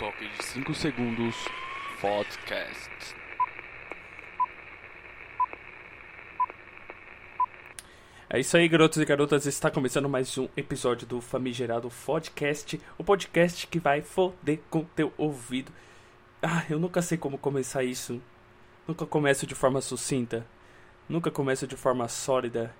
[0.00, 1.36] toque de 5 segundos
[2.00, 3.14] podcast.
[8.30, 9.44] É isso aí, garotos e garotas.
[9.44, 15.12] Está começando mais um episódio do Famigerado Podcast, o podcast que vai foder com teu
[15.18, 15.70] ouvido.
[16.42, 18.22] Ah, eu nunca sei como começar isso.
[18.88, 20.46] Nunca começo de forma sucinta.
[21.06, 22.74] Nunca começo de forma sólida.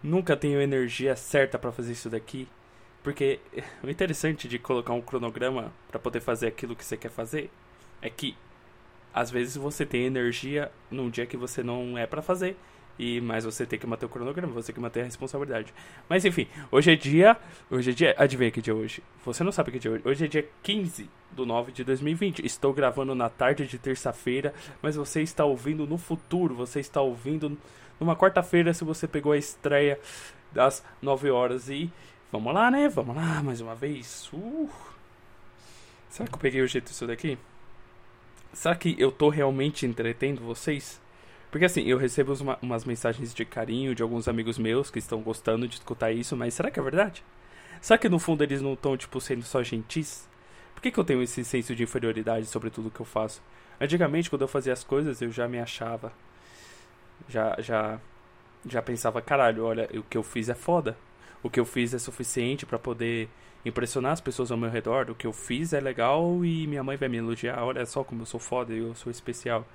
[0.00, 2.46] Nunca tenho energia certa para fazer isso daqui.
[3.02, 3.40] Porque
[3.82, 7.50] o interessante de colocar um cronograma para poder fazer aquilo que você quer fazer
[8.00, 8.36] é que
[9.14, 12.56] às vezes você tem energia num dia que você não é para fazer
[12.98, 15.72] e mas você tem que manter o cronograma, você tem que manter a responsabilidade.
[16.08, 17.36] Mas enfim, hoje é dia,
[17.70, 19.02] hoje é dia, adivinha que dia é hoje?
[19.24, 20.02] Você não sabe que dia é hoje.
[20.06, 22.44] Hoje é dia 15 do 9 de 2020.
[22.44, 27.56] Estou gravando na tarde de terça-feira, mas você está ouvindo no futuro, você está ouvindo
[27.98, 29.98] numa quarta-feira se você pegou a estreia
[30.52, 31.90] das 9 horas e
[32.32, 32.88] Vamos lá, né?
[32.88, 34.30] Vamos lá, mais uma vez.
[34.32, 34.66] Uh.
[36.08, 37.36] Será que eu peguei o jeito disso daqui?
[38.54, 40.98] Será que eu tô realmente entretendo vocês?
[41.50, 45.20] Porque assim, eu recebo uma, umas mensagens de carinho de alguns amigos meus que estão
[45.20, 47.22] gostando de escutar isso, mas será que é verdade?
[47.82, 50.26] Será que no fundo eles não estão, tipo, sendo só gentis?
[50.74, 53.42] Por que, que eu tenho esse senso de inferioridade sobre tudo que eu faço?
[53.78, 56.10] Antigamente, quando eu fazia as coisas, eu já me achava.
[57.28, 58.00] Já, já,
[58.66, 60.96] já pensava, caralho, olha, o que eu fiz é foda
[61.42, 63.28] o que eu fiz é suficiente para poder
[63.64, 65.10] impressionar as pessoas ao meu redor.
[65.10, 67.62] O que eu fiz é legal e minha mãe vai me elogiar.
[67.62, 69.66] Olha só como eu sou foda, eu sou especial.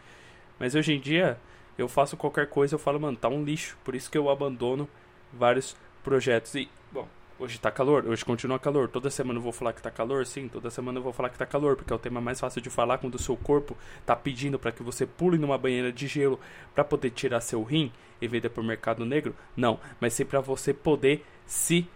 [0.60, 1.38] Mas hoje em dia,
[1.78, 3.78] eu faço qualquer coisa, eu falo, mano, tá um lixo.
[3.84, 4.90] Por isso que eu abandono
[5.32, 6.56] vários projetos.
[6.56, 7.08] E, bom,
[7.40, 8.88] hoje tá calor, hoje continua calor.
[8.90, 10.26] Toda semana eu vou falar que tá calor?
[10.26, 12.62] Sim, toda semana eu vou falar que tá calor, porque é o tema mais fácil
[12.62, 16.08] de falar quando o seu corpo tá pedindo para que você pule numa banheira de
[16.08, 16.40] gelo
[16.74, 19.36] para poder tirar seu rim e vender pro mercado negro.
[19.56, 21.88] Não, mas sim para você poder se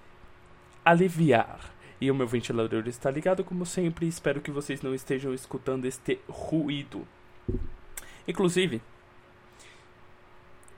[0.83, 1.71] aliviar.
[1.99, 4.07] E o meu ventilador está ligado como sempre.
[4.07, 7.07] Espero que vocês não estejam escutando este ruído.
[8.27, 8.81] Inclusive,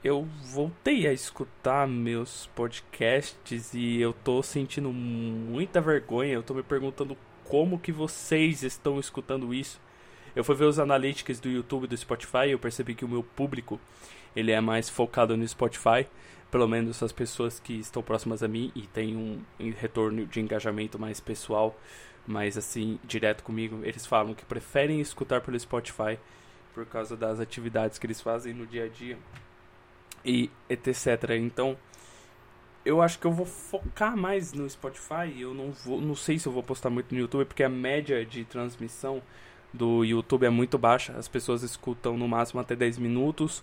[0.02, 6.34] eu voltei a escutar meus podcasts e eu tô sentindo muita vergonha.
[6.34, 9.80] Eu tô me perguntando como que vocês estão escutando isso.
[10.36, 13.08] Eu fui ver os analytics do YouTube e do Spotify e eu percebi que o
[13.08, 13.80] meu público
[14.34, 16.06] ele é mais focado no Spotify
[16.54, 19.42] pelo menos as pessoas que estão próximas a mim e tem um
[19.72, 21.76] retorno de engajamento mais pessoal,
[22.24, 26.16] mais assim, direto comigo, eles falam que preferem escutar pelo Spotify
[26.72, 29.18] por causa das atividades que eles fazem no dia a dia
[30.24, 31.30] e etc.
[31.40, 31.76] Então,
[32.84, 35.36] eu acho que eu vou focar mais no Spotify.
[35.36, 38.24] Eu não vou, não sei se eu vou postar muito no YouTube porque a média
[38.24, 39.20] de transmissão
[39.72, 41.14] do YouTube é muito baixa.
[41.18, 43.60] As pessoas escutam no máximo até 10 minutos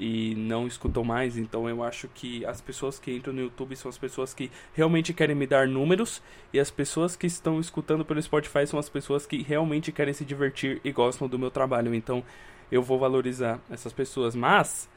[0.00, 1.36] e não escutam mais.
[1.36, 5.12] Então eu acho que as pessoas que entram no YouTube são as pessoas que realmente
[5.12, 6.22] querem me dar números
[6.52, 10.24] e as pessoas que estão escutando pelo Spotify são as pessoas que realmente querem se
[10.24, 11.94] divertir e gostam do meu trabalho.
[11.94, 12.24] Então
[12.72, 14.34] eu vou valorizar essas pessoas.
[14.34, 14.88] Mas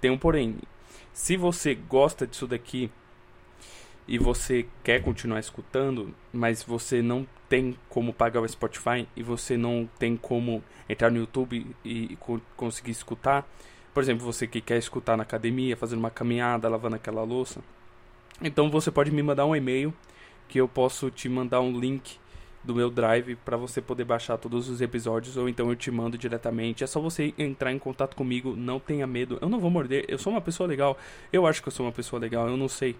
[0.00, 0.56] tem um porém.
[1.12, 2.90] Se você gosta disso daqui
[4.06, 9.56] e você quer continuar escutando, mas você não tem como pagar o Spotify e você
[9.56, 12.16] não tem como entrar no YouTube e
[12.56, 13.48] conseguir escutar,
[13.92, 17.60] por exemplo, você que quer escutar na academia, fazendo uma caminhada, lavando aquela louça.
[18.42, 19.92] Então você pode me mandar um e-mail
[20.48, 22.18] que eu posso te mandar um link
[22.62, 26.18] do meu drive para você poder baixar todos os episódios ou então eu te mando
[26.18, 26.84] diretamente.
[26.84, 29.38] É só você entrar em contato comigo, não tenha medo.
[29.40, 30.96] Eu não vou morder, eu sou uma pessoa legal.
[31.32, 32.96] Eu acho que eu sou uma pessoa legal, eu não sei.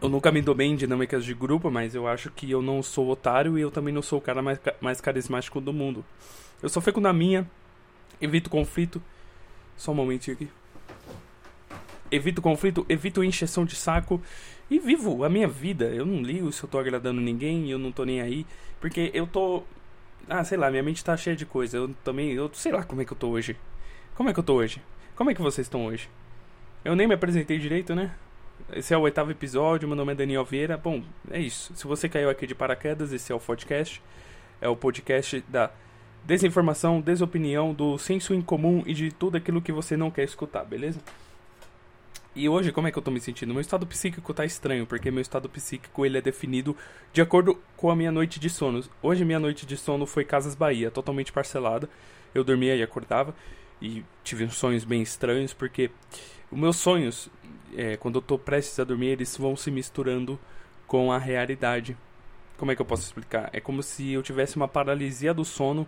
[0.00, 2.82] Eu nunca me dou bem em dinâmicas de grupo, mas eu acho que eu não
[2.82, 6.04] sou otário e eu também não sou o cara mais, mais carismático do mundo.
[6.62, 7.48] Eu só fico na minha,
[8.20, 9.02] evito conflito.
[9.76, 10.48] Só um momentinho aqui.
[12.10, 14.20] Evito conflito, evito encheção de saco
[14.70, 15.86] e vivo a minha vida.
[15.86, 18.46] Eu não ligo se eu tô agradando ninguém, eu não tô nem aí.
[18.80, 19.62] Porque eu tô.
[20.28, 21.76] Ah, sei lá, minha mente tá cheia de coisa.
[21.76, 22.32] Eu também.
[22.32, 23.56] Eu sei lá como é que eu tô hoje.
[24.14, 24.82] Como é que eu tô hoje?
[25.14, 26.08] Como é que vocês estão hoje?
[26.84, 28.14] Eu nem me apresentei direito, né?
[28.72, 30.76] Esse é o oitavo episódio, meu nome é Daniel Vieira.
[30.76, 31.74] Bom, é isso.
[31.74, 34.02] Se você caiu aqui de paraquedas, esse é o podcast.
[34.60, 35.70] É o podcast da
[36.24, 41.00] desinformação, desopinião, do senso incomum e de tudo aquilo que você não quer escutar, beleza?
[42.34, 43.52] E hoje, como é que eu tô me sentindo?
[43.52, 46.76] Meu estado psíquico tá estranho, porque meu estado psíquico ele é definido
[47.12, 48.84] de acordo com a minha noite de sono.
[49.02, 51.88] Hoje minha noite de sono foi Casas Bahia, totalmente parcelada.
[52.32, 53.34] Eu dormia e acordava
[53.82, 55.90] e tive uns sonhos bem estranhos, porque
[56.50, 57.28] os meus sonhos,
[57.76, 60.38] é, quando eu tô prestes a dormir, eles vão se misturando
[60.86, 61.96] com a realidade.
[62.58, 63.48] Como é que eu posso explicar?
[63.54, 65.86] É como se eu tivesse uma paralisia do sono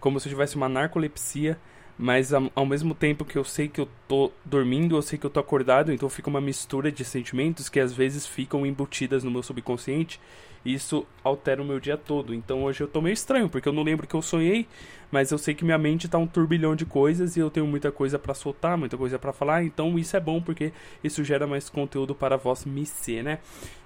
[0.00, 1.58] como se eu tivesse uma narcolepsia,
[1.98, 5.30] mas ao mesmo tempo que eu sei que eu tô dormindo, eu sei que eu
[5.30, 9.42] tô acordado, então fica uma mistura de sentimentos que às vezes ficam embutidas no meu
[9.42, 10.20] subconsciente
[10.66, 12.34] isso altera o meu dia todo.
[12.34, 14.66] Então hoje eu tô meio estranho, porque eu não lembro que eu sonhei,
[15.10, 17.92] mas eu sei que minha mente tá um turbilhão de coisas e eu tenho muita
[17.92, 20.72] coisa para soltar, muita coisa para falar, então isso é bom porque
[21.02, 23.38] isso gera mais conteúdo para vós me ser, né?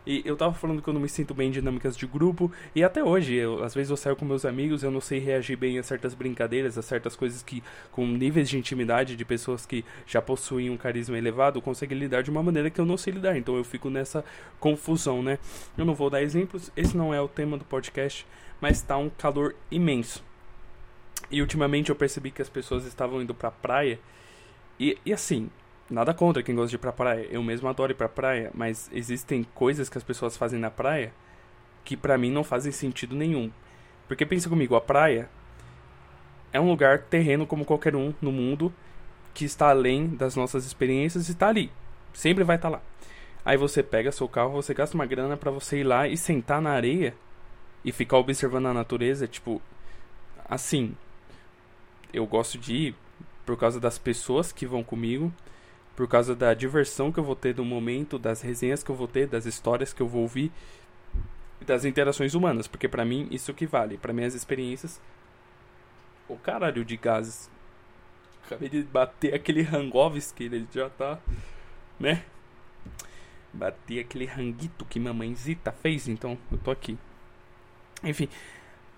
[0.06, 2.82] E eu tava falando que eu não me sinto bem em dinâmicas de grupo, e
[2.82, 5.78] até hoje, eu, às vezes eu saio com meus amigos, eu não sei reagir bem
[5.78, 7.62] a certas brincadeiras, a certas coisas que,
[7.92, 12.30] com níveis de intimidade de pessoas que já possuem um carisma elevado, conseguem lidar de
[12.30, 14.24] uma maneira que eu não sei lidar, então eu fico nessa
[14.58, 15.38] confusão, né?
[15.76, 18.26] Eu não vou dar exemplos, esse não é o tema do podcast,
[18.58, 20.29] mas tá um calor imenso.
[21.30, 23.98] E ultimamente eu percebi que as pessoas estavam indo pra praia.
[24.78, 25.50] E, e assim,
[25.88, 27.26] nada contra quem gosta de ir pra praia.
[27.30, 28.50] Eu mesmo adoro ir pra praia.
[28.54, 31.12] Mas existem coisas que as pessoas fazem na praia
[31.84, 33.50] que para mim não fazem sentido nenhum.
[34.06, 35.28] Porque pensa comigo, a praia
[36.52, 38.72] é um lugar terreno como qualquer um no mundo
[39.32, 41.70] que está além das nossas experiências e está ali.
[42.12, 42.82] Sempre vai estar tá lá.
[43.44, 46.60] Aí você pega seu carro, você gasta uma grana para você ir lá e sentar
[46.60, 47.14] na areia
[47.84, 49.62] e ficar observando a natureza, tipo
[50.48, 50.94] assim,
[52.12, 52.94] eu gosto de ir
[53.44, 55.32] por causa das pessoas que vão comigo,
[55.96, 59.08] por causa da diversão que eu vou ter no momento, das resenhas que eu vou
[59.08, 60.52] ter, das histórias que eu vou ouvir,
[61.60, 65.00] das interações humanas, porque para mim isso que vale, para minhas experiências.
[66.28, 67.50] O caralho de gases.
[68.46, 71.18] Acabei de bater aquele Rangovski, ele já tá,
[71.98, 72.24] né?
[73.52, 76.96] Bati aquele ranguito que mamãezita fez, então eu tô aqui.
[78.02, 78.28] Enfim,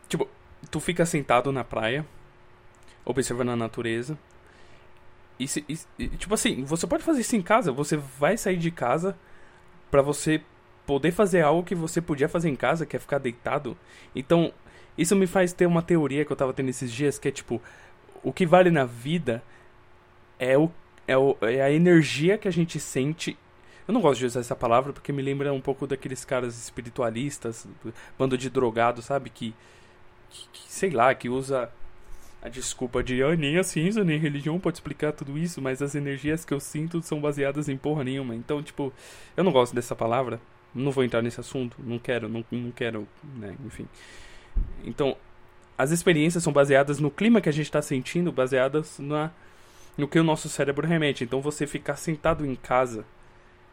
[0.08, 0.29] tipo,
[0.70, 2.06] tu fica sentado na praia,
[3.04, 4.19] observando a natureza.
[5.38, 5.64] E, se,
[5.99, 7.72] e, tipo assim, você pode fazer isso em casa.
[7.72, 9.16] Você vai sair de casa
[9.90, 10.43] para você
[10.87, 13.76] poder fazer algo que você podia fazer em casa, que é ficar deitado.
[14.14, 14.52] Então,
[14.96, 17.60] isso me faz ter uma teoria que eu tava tendo esses dias, que é tipo,
[18.22, 19.43] o que vale na vida
[20.38, 20.70] é o
[21.06, 23.37] é, o, é a energia que a gente sente.
[23.87, 27.66] Eu não gosto de usar essa palavra porque me lembra um pouco daqueles caras espiritualistas,
[28.19, 29.28] bando de drogado, sabe?
[29.31, 29.55] Que,
[30.31, 31.70] que, que sei lá, que usa
[32.43, 35.81] a desculpa de oh, nem a ciência nem a religião pode explicar tudo isso, mas
[35.81, 38.35] as energias que eu sinto são baseadas em porra nenhuma.
[38.35, 38.93] Então, tipo,
[39.37, 40.41] eu não gosto dessa palavra.
[40.75, 41.77] Não vou entrar nesse assunto.
[41.79, 43.06] Não quero, não, não quero,
[43.37, 43.55] né?
[43.65, 43.87] Enfim.
[44.85, 45.17] Então,
[45.79, 49.31] as experiências são baseadas no clima que a gente está sentindo, baseadas na,
[49.97, 51.23] no que o nosso cérebro remete.
[51.23, 53.05] Então, você ficar sentado em casa,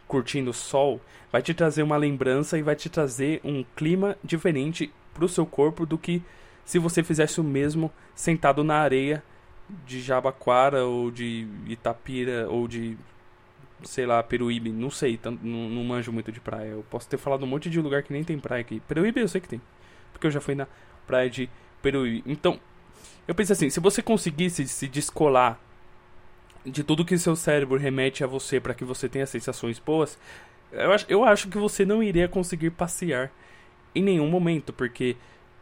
[0.08, 1.02] curtindo o sol,
[1.32, 5.46] vai te trazer uma lembrança e vai te trazer um clima diferente para o seu
[5.46, 6.22] corpo do que
[6.70, 9.24] se você fizesse o mesmo sentado na areia
[9.88, 12.96] de Jabaquara ou de Itapira ou de
[13.82, 16.68] sei lá, Peruíbe, não sei, tanto, não, não manjo muito de praia.
[16.68, 18.84] Eu posso ter falado um monte de lugar que nem tem praia aqui.
[18.88, 19.60] Peruíbe eu sei que tem,
[20.14, 20.68] porque eu já fui na
[21.08, 21.50] praia de
[21.82, 22.24] Peruíbe.
[22.28, 22.60] Então,
[23.28, 25.60] eu pensei assim, se você conseguisse se descolar
[26.64, 30.20] de tudo que seu cérebro remete a você para que você tenha sensações boas,
[30.72, 33.32] eu acho, eu acho que você não iria conseguir passear
[33.96, 35.18] em nenhum momento, porque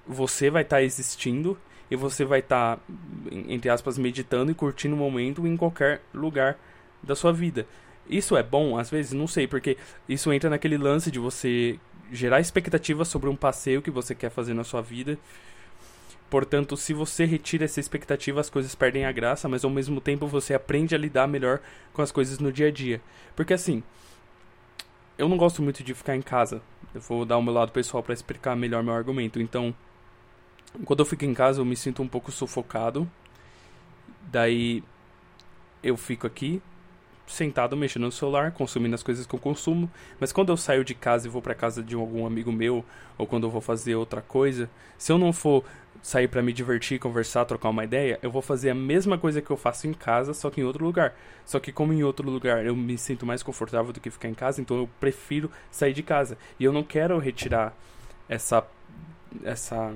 [0.07, 1.57] você vai estar tá existindo
[1.89, 2.81] e você vai estar, tá,
[3.31, 6.57] entre aspas, meditando e curtindo o momento em qualquer lugar
[7.01, 7.67] da sua vida.
[8.09, 9.77] Isso é bom, às vezes, não sei, porque
[10.07, 11.79] isso entra naquele lance de você
[12.11, 15.17] gerar expectativas sobre um passeio que você quer fazer na sua vida.
[16.29, 20.27] Portanto, se você retira essa expectativa, as coisas perdem a graça, mas ao mesmo tempo
[20.27, 21.59] você aprende a lidar melhor
[21.93, 23.01] com as coisas no dia a dia.
[23.35, 23.81] Porque assim,
[25.17, 26.61] eu não gosto muito de ficar em casa.
[26.93, 29.41] Eu vou dar o meu lado pessoal para explicar melhor meu argumento.
[29.41, 29.73] Então,
[30.85, 33.09] quando eu fico em casa, eu me sinto um pouco sufocado.
[34.31, 34.83] Daí
[35.81, 36.61] eu fico aqui
[37.27, 40.95] sentado mexendo no celular, consumindo as coisas que eu consumo, mas quando eu saio de
[40.95, 42.85] casa e vou para casa de algum amigo meu
[43.17, 45.63] ou quando eu vou fazer outra coisa, se eu não for
[46.01, 49.51] sair para me divertir, conversar, trocar uma ideia, eu vou fazer a mesma coisa que
[49.51, 51.15] eu faço em casa, só que em outro lugar.
[51.45, 54.33] Só que como em outro lugar eu me sinto mais confortável do que ficar em
[54.33, 56.37] casa, então eu prefiro sair de casa.
[56.59, 57.73] E eu não quero retirar
[58.29, 58.65] essa
[59.43, 59.93] essa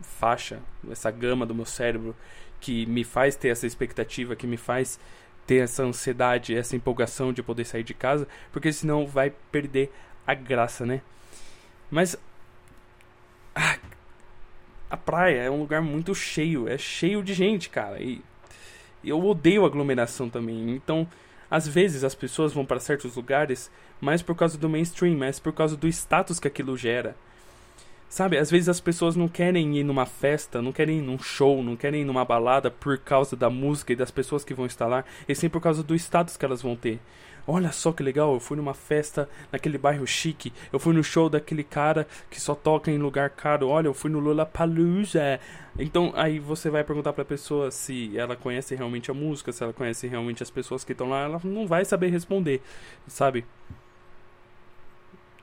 [0.00, 2.14] faixa, essa gama do meu cérebro
[2.60, 4.98] que me faz ter essa expectativa, que me faz
[5.46, 9.92] ter essa ansiedade, essa empolgação de poder sair de casa, porque senão vai perder
[10.26, 11.00] a graça, né?
[11.90, 12.16] Mas
[13.54, 13.78] ah,
[14.90, 18.22] a praia é um lugar muito cheio, é cheio de gente, cara, e
[19.02, 20.70] eu odeio aglomeração também.
[20.70, 21.08] Então,
[21.50, 25.52] às vezes as pessoas vão para certos lugares mais por causa do mainstream, mais por
[25.52, 27.16] causa do status que aquilo gera.
[28.08, 31.62] Sabe, às vezes as pessoas não querem ir numa festa, não querem ir num show,
[31.62, 34.86] não querem ir numa balada por causa da música e das pessoas que vão estar
[34.86, 36.98] lá, e sim por causa do status que elas vão ter.
[37.46, 41.28] Olha só que legal, eu fui numa festa naquele bairro chique, eu fui no show
[41.28, 45.40] daquele cara que só toca em lugar caro, olha, eu fui no Lollapalooza.
[45.78, 49.72] Então aí você vai perguntar pra pessoa se ela conhece realmente a música, se ela
[49.72, 52.62] conhece realmente as pessoas que estão lá, ela não vai saber responder,
[53.06, 53.46] sabe?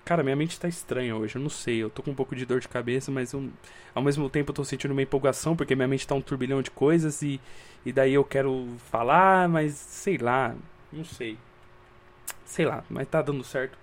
[0.05, 1.77] Cara, minha mente tá estranha hoje, eu não sei.
[1.81, 3.49] Eu tô com um pouco de dor de cabeça, mas eu,
[3.93, 6.69] ao mesmo tempo eu tô sentindo uma empolgação, porque minha mente tá um turbilhão de
[6.71, 7.41] coisas e,
[7.85, 10.55] e daí eu quero falar, mas sei lá,
[10.93, 11.37] não sei.
[12.45, 13.77] Sei lá, mas tá dando certo.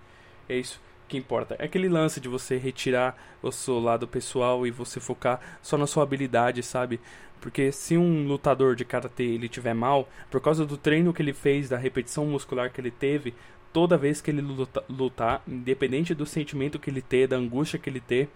[0.48, 1.56] É isso que importa.
[1.58, 5.86] É aquele lance de você retirar o seu lado pessoal e você focar só na
[5.86, 7.00] sua habilidade, sabe?
[7.40, 11.32] Porque se um lutador de karatê ele tiver mal, por causa do treino que ele
[11.32, 13.34] fez, da repetição muscular que ele teve,
[13.72, 17.88] toda vez que ele luta, lutar, independente do sentimento que ele ter, da angústia que
[17.88, 18.28] ele ter,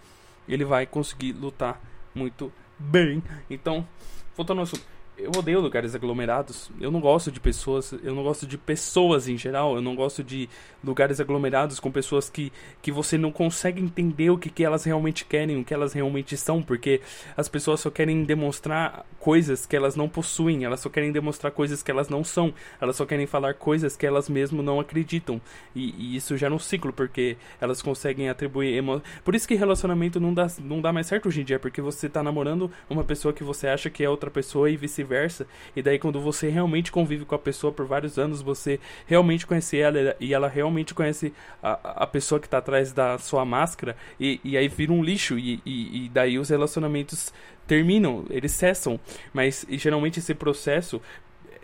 [0.49, 1.81] ele vai conseguir lutar
[2.15, 3.23] muito bem.
[3.51, 3.87] Então,
[4.37, 6.71] voltando ao assunto eu odeio lugares aglomerados.
[6.81, 9.75] Eu não gosto de pessoas, eu não gosto de pessoas em geral.
[9.75, 10.49] Eu não gosto de
[10.85, 15.25] lugares aglomerados com pessoas que, que você não consegue entender o que, que elas realmente
[15.25, 17.01] querem, o que elas realmente são, porque
[17.37, 21.83] as pessoas só querem demonstrar coisas que elas não possuem, elas só querem demonstrar coisas
[21.83, 25.41] que elas não são, elas só querem falar coisas que elas mesmo não acreditam.
[25.75, 29.03] E, e isso é um ciclo, porque elas conseguem atribuir emo...
[29.25, 32.09] Por isso que relacionamento não dá, não dá mais certo hoje em dia, porque você
[32.09, 35.03] tá namorando uma pessoa que você acha que é outra pessoa e vice
[35.75, 39.79] E daí, quando você realmente convive com a pessoa por vários anos, você realmente conhece
[39.79, 41.33] ela e ela realmente conhece
[41.63, 43.97] a, a pessoa que está atrás da sua máscara.
[44.19, 45.39] E, e aí vira um lixo.
[45.39, 47.33] E, e, e daí os relacionamentos
[47.67, 48.99] terminam, eles cessam.
[49.33, 51.01] Mas geralmente esse processo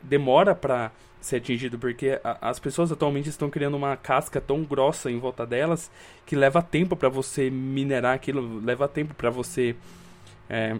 [0.02, 0.90] demora para
[1.22, 5.46] ser atingido, porque a, as pessoas atualmente estão criando uma casca tão grossa em volta
[5.46, 5.90] delas
[6.26, 9.76] que leva tempo para você minerar aquilo, leva tempo para você
[10.50, 10.76] é,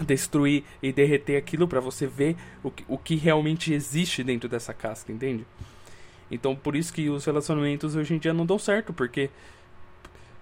[0.00, 4.72] destruir e derreter aquilo para você ver o que, o que realmente existe dentro dessa
[4.72, 5.46] casca, entende?
[6.30, 9.28] Então por isso que os relacionamentos hoje em dia não dão certo, porque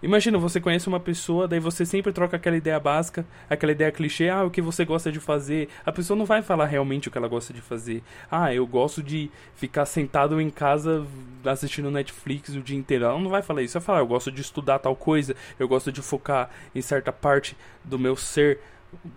[0.03, 4.29] imagina você conhece uma pessoa, daí você sempre troca aquela ideia básica, aquela ideia clichê,
[4.29, 5.69] ah, o que você gosta de fazer.
[5.85, 8.03] A pessoa não vai falar realmente o que ela gosta de fazer.
[8.31, 11.07] Ah, eu gosto de ficar sentado em casa
[11.45, 13.07] assistindo Netflix o dia inteiro.
[13.07, 15.91] Ela não vai falar isso, vai falar, eu gosto de estudar tal coisa, eu gosto
[15.91, 18.61] de focar em certa parte do meu ser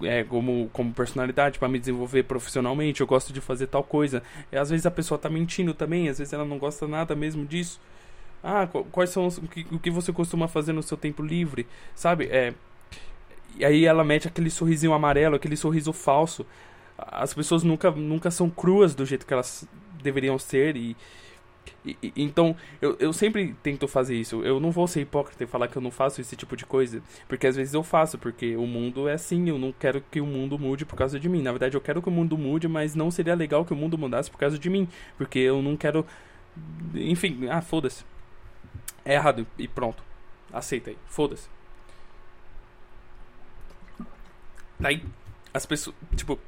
[0.03, 4.21] é, como, como personalidade para me desenvolver profissionalmente, eu gosto de fazer tal coisa.
[4.51, 7.45] E às vezes a pessoa tá mentindo também, às vezes ela não gosta nada mesmo
[7.45, 7.79] disso.
[8.43, 11.67] Ah, quais são os, o, que, o que você costuma fazer no seu tempo livre,
[11.95, 12.25] sabe?
[12.25, 12.53] É,
[13.57, 16.45] e aí ela mete aquele sorrisinho amarelo, aquele sorriso falso.
[16.97, 19.67] As pessoas nunca, nunca são cruas do jeito que elas
[20.01, 20.95] deveriam ser e
[21.85, 24.43] e, e, então, eu, eu sempre tento fazer isso.
[24.43, 27.01] Eu não vou ser hipócrita e falar que eu não faço esse tipo de coisa.
[27.27, 29.49] Porque às vezes eu faço, porque o mundo é assim.
[29.49, 31.41] Eu não quero que o mundo mude por causa de mim.
[31.41, 33.97] Na verdade, eu quero que o mundo mude, mas não seria legal que o mundo
[33.97, 34.87] mudasse por causa de mim.
[35.17, 36.05] Porque eu não quero.
[36.93, 38.03] Enfim, ah, foda-se.
[39.03, 40.03] É errado e pronto.
[40.53, 40.97] Aceita aí.
[41.07, 41.49] Foda-se.
[44.79, 45.03] Daí,
[45.53, 45.95] as pessoas.
[46.15, 46.39] Tipo,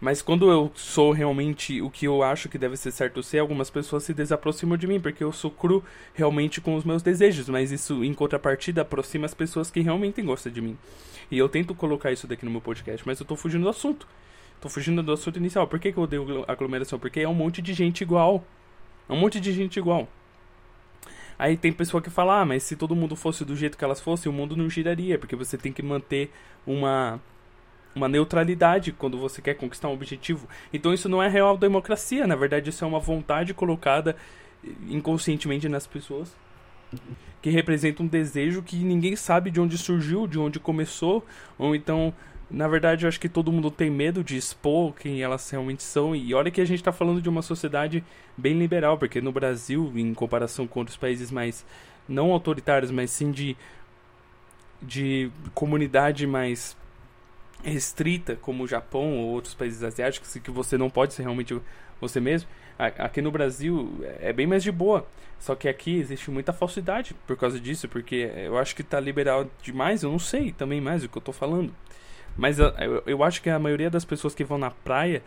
[0.00, 3.68] mas quando eu sou realmente o que eu acho que deve ser certo ser, algumas
[3.68, 7.48] pessoas se desaproximam de mim, porque eu sou cru realmente com os meus desejos.
[7.48, 10.78] Mas isso, em contrapartida, aproxima as pessoas que realmente gostam de mim.
[11.30, 14.06] E eu tento colocar isso daqui no meu podcast, mas eu tô fugindo do assunto.
[14.60, 15.66] Tô fugindo do assunto inicial.
[15.66, 16.98] Por que, que eu odeio aglomeração?
[16.98, 18.44] Porque é um monte de gente igual.
[19.08, 20.08] É um monte de gente igual.
[21.36, 24.00] Aí tem pessoa que fala, ah, mas se todo mundo fosse do jeito que elas
[24.00, 26.32] fossem, o mundo não giraria, porque você tem que manter
[26.66, 27.20] uma
[27.98, 30.48] uma neutralidade quando você quer conquistar um objetivo.
[30.72, 34.16] Então isso não é real democracia, na verdade isso é uma vontade colocada
[34.88, 36.34] inconscientemente nas pessoas
[37.40, 41.24] que representa um desejo que ninguém sabe de onde surgiu, de onde começou,
[41.58, 42.12] ou então,
[42.50, 46.16] na verdade, eu acho que todo mundo tem medo de expor quem elas realmente são.
[46.16, 48.02] E olha que a gente está falando de uma sociedade
[48.36, 51.64] bem liberal, porque no Brasil, em comparação com outros países mais
[52.08, 53.56] não autoritários, mas sim de
[54.80, 56.76] de comunidade mais
[57.62, 61.58] restrita, como o Japão ou outros países asiáticos, que você não pode ser realmente
[62.00, 62.48] você mesmo.
[62.78, 65.06] Aqui no Brasil é bem mais de boa.
[65.40, 69.46] Só que aqui existe muita falsidade por causa disso, porque eu acho que tá liberal
[69.62, 71.72] demais, eu não sei também mais o que eu tô falando.
[72.36, 75.22] Mas eu, acho que a maioria das pessoas que vão na praia,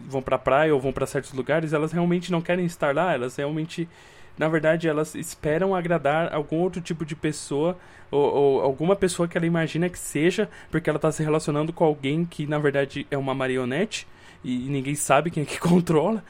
[0.00, 3.36] vão pra praia ou vão para certos lugares, elas realmente não querem estar lá, elas
[3.36, 3.88] realmente
[4.36, 7.78] na verdade elas esperam agradar algum outro tipo de pessoa
[8.10, 11.84] ou, ou, alguma pessoa que ela imagina que seja, porque ela está se relacionando com
[11.84, 14.06] alguém que na verdade é uma marionete
[14.42, 16.22] e ninguém sabe quem é que controla.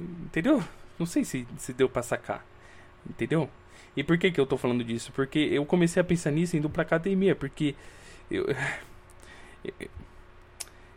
[0.00, 0.62] Entendeu?
[0.98, 2.44] Não sei se, se deu pra sacar.
[3.08, 3.48] Entendeu?
[3.96, 5.12] E por que, que eu tô falando disso?
[5.12, 7.74] Porque eu comecei a pensar nisso indo pra academia, porque
[8.30, 8.46] eu,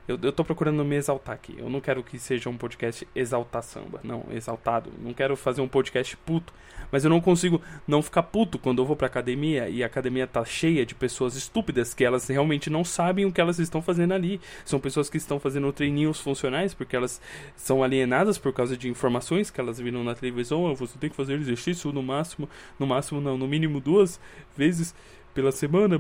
[0.08, 1.56] Eu, eu tô procurando me exaltar aqui.
[1.58, 4.00] Eu não quero que seja um podcast exaltar samba.
[4.04, 4.92] Não, exaltado.
[5.00, 6.54] Não quero fazer um podcast puto.
[6.92, 10.28] Mas eu não consigo não ficar puto quando eu vou pra academia e a academia
[10.28, 14.14] tá cheia de pessoas estúpidas que elas realmente não sabem o que elas estão fazendo
[14.14, 14.40] ali.
[14.64, 17.20] São pessoas que estão fazendo treininhos funcionais porque elas
[17.56, 20.74] são alienadas por causa de informações que elas viram na televisão.
[20.76, 22.48] Você tem que fazer exercício no máximo,
[22.80, 24.20] no máximo não, no mínimo duas
[24.56, 24.94] vezes
[25.36, 26.00] pela semana,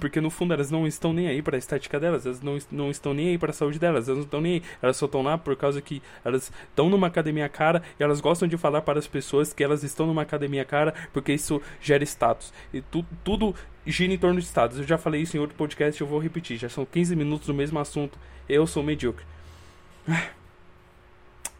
[0.00, 2.90] porque no fundo elas não estão nem aí para a estética delas, elas não, não
[2.90, 5.20] estão nem aí para a saúde delas, elas não estão nem aí, elas só estão
[5.20, 9.00] lá por causa que elas estão numa academia cara e elas gostam de falar para
[9.00, 12.52] as pessoas que elas estão numa academia cara porque isso gera status.
[12.72, 13.52] E tu, tudo
[13.84, 14.78] gira em torno de status.
[14.78, 16.56] Eu já falei isso em outro podcast, eu vou repetir.
[16.56, 18.16] Já são 15 minutos do mesmo assunto.
[18.48, 19.24] Eu sou medíocre.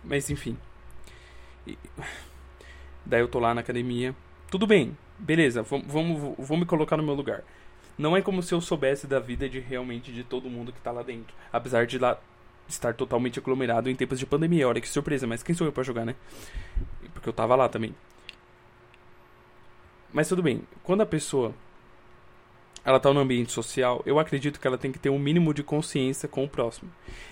[0.05, 0.57] Mas enfim.
[3.05, 4.15] Daí eu tô lá na academia.
[4.49, 7.43] Tudo bem, beleza, vamos, vamos, me colocar no meu lugar.
[7.97, 10.91] Não é como se eu soubesse da vida de realmente de todo mundo que tá
[10.91, 11.35] lá dentro.
[11.53, 12.19] Apesar de lá
[12.69, 14.69] estar totalmente aglomerado em tempos de pandemia.
[14.69, 16.15] Olha que surpresa, mas quem sou eu pra jogar, né?
[17.13, 17.95] Porque eu tava lá também.
[20.13, 21.55] Mas tudo bem, quando a pessoa
[22.85, 25.63] ela tá no ambiente social, eu acredito que ela tem que ter um mínimo de
[25.63, 26.91] consciência com o próximo.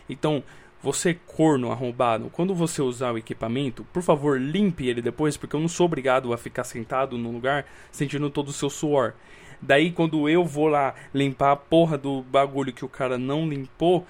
[0.09, 0.43] Então,
[0.83, 5.61] você corno arrombado, quando você usar o equipamento, por favor, limpe ele depois, porque eu
[5.61, 9.15] não sou obrigado a ficar sentado num lugar sentindo todo o seu suor.
[9.61, 14.07] Daí quando eu vou lá limpar a porra do bagulho que o cara não limpou,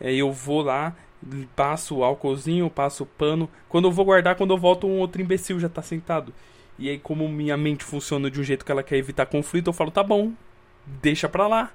[0.00, 0.94] é, eu vou lá,
[1.56, 3.50] passo o álcoolzinho, passo o pano.
[3.68, 6.32] Quando eu vou guardar, quando eu volto, um outro imbecil já tá sentado.
[6.78, 9.72] E aí, como minha mente funciona de um jeito que ela quer evitar conflito, eu
[9.72, 10.32] falo, tá bom,
[10.86, 11.72] deixa pra lá.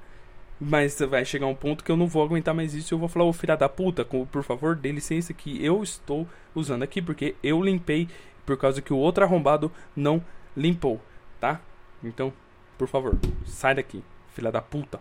[0.59, 2.93] Mas vai chegar um ponto que eu não vou aguentar mais isso.
[2.93, 6.83] Eu vou falar, ô filha da puta, por favor, dê licença que eu estou usando
[6.83, 8.07] aqui, porque eu limpei
[8.45, 10.23] por causa que o outro arrombado não
[10.55, 11.01] limpou,
[11.39, 11.59] tá?
[12.03, 12.31] Então,
[12.77, 14.99] por favor, sai daqui, filha da puta.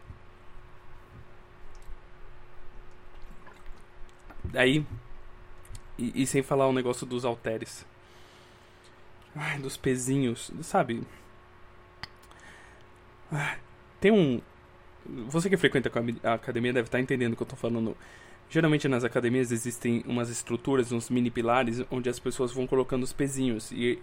[4.54, 4.85] Aí,
[5.99, 7.87] e, e sem falar o negócio dos halteres.
[9.35, 11.02] Ai, dos pezinhos, sabe?
[14.00, 14.40] Tem um,
[15.28, 15.90] você que frequenta
[16.23, 17.97] a academia deve estar entendendo o que eu estou falando.
[18.49, 23.12] Geralmente nas academias existem umas estruturas, uns mini pilares, onde as pessoas vão colocando os
[23.12, 23.73] pezinhos.
[23.73, 23.99] E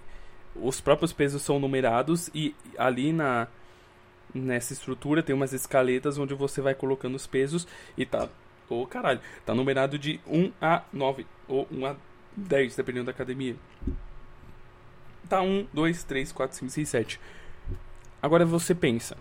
[0.56, 3.48] os próprios pesos são numerados e ali na
[4.34, 8.30] nessa estrutura tem umas escaletas onde você vai colocando os pesos e tá.
[8.70, 11.96] Ô oh, caralho, tá numerado de 1 a 9 ou 1 a
[12.38, 13.56] 10, dependendo da academia.
[15.28, 17.20] Tá 1, 2, 3, 4, 5, 6, 7.
[18.22, 19.18] Agora você pensa,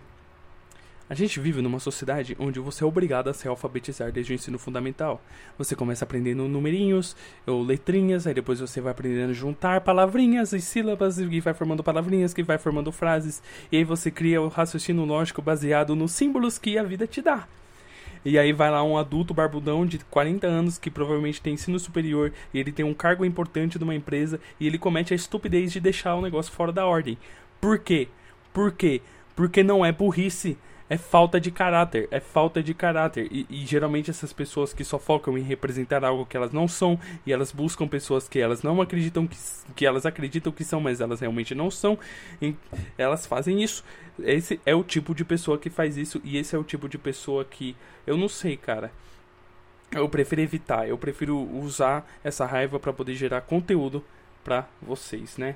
[1.09, 4.59] a gente vive numa sociedade onde você é obrigado a se alfabetizar desde o ensino
[4.59, 5.19] fundamental.
[5.57, 7.15] Você começa aprendendo numerinhos
[7.47, 11.83] ou letrinhas, aí depois você vai aprendendo a juntar palavrinhas e sílabas e vai formando
[11.83, 13.41] palavrinhas que vai formando frases.
[13.71, 17.47] E aí você cria o raciocínio lógico baseado nos símbolos que a vida te dá.
[18.23, 22.31] E aí vai lá um adulto barbudão de 40 anos que provavelmente tem ensino superior
[22.53, 25.79] e ele tem um cargo importante de uma empresa e ele comete a estupidez de
[25.79, 27.17] deixar o negócio fora da ordem.
[27.59, 28.09] Por quê?
[28.53, 29.01] Por quê?
[29.35, 30.55] Porque não é burrice
[30.89, 33.27] é falta de caráter, é falta de caráter.
[33.31, 36.99] E, e, geralmente essas pessoas que só focam em representar algo que elas não são
[37.25, 39.37] e elas buscam pessoas que elas não acreditam que,
[39.75, 41.97] que elas acreditam que são, mas elas realmente não são,
[42.97, 43.83] elas fazem isso.
[44.19, 46.97] Esse é o tipo de pessoa que faz isso e esse é o tipo de
[46.97, 47.75] pessoa que
[48.07, 48.91] eu não sei, cara.
[49.91, 54.03] Eu prefiro evitar, eu prefiro usar essa raiva para poder gerar conteúdo
[54.43, 55.55] para vocês, né?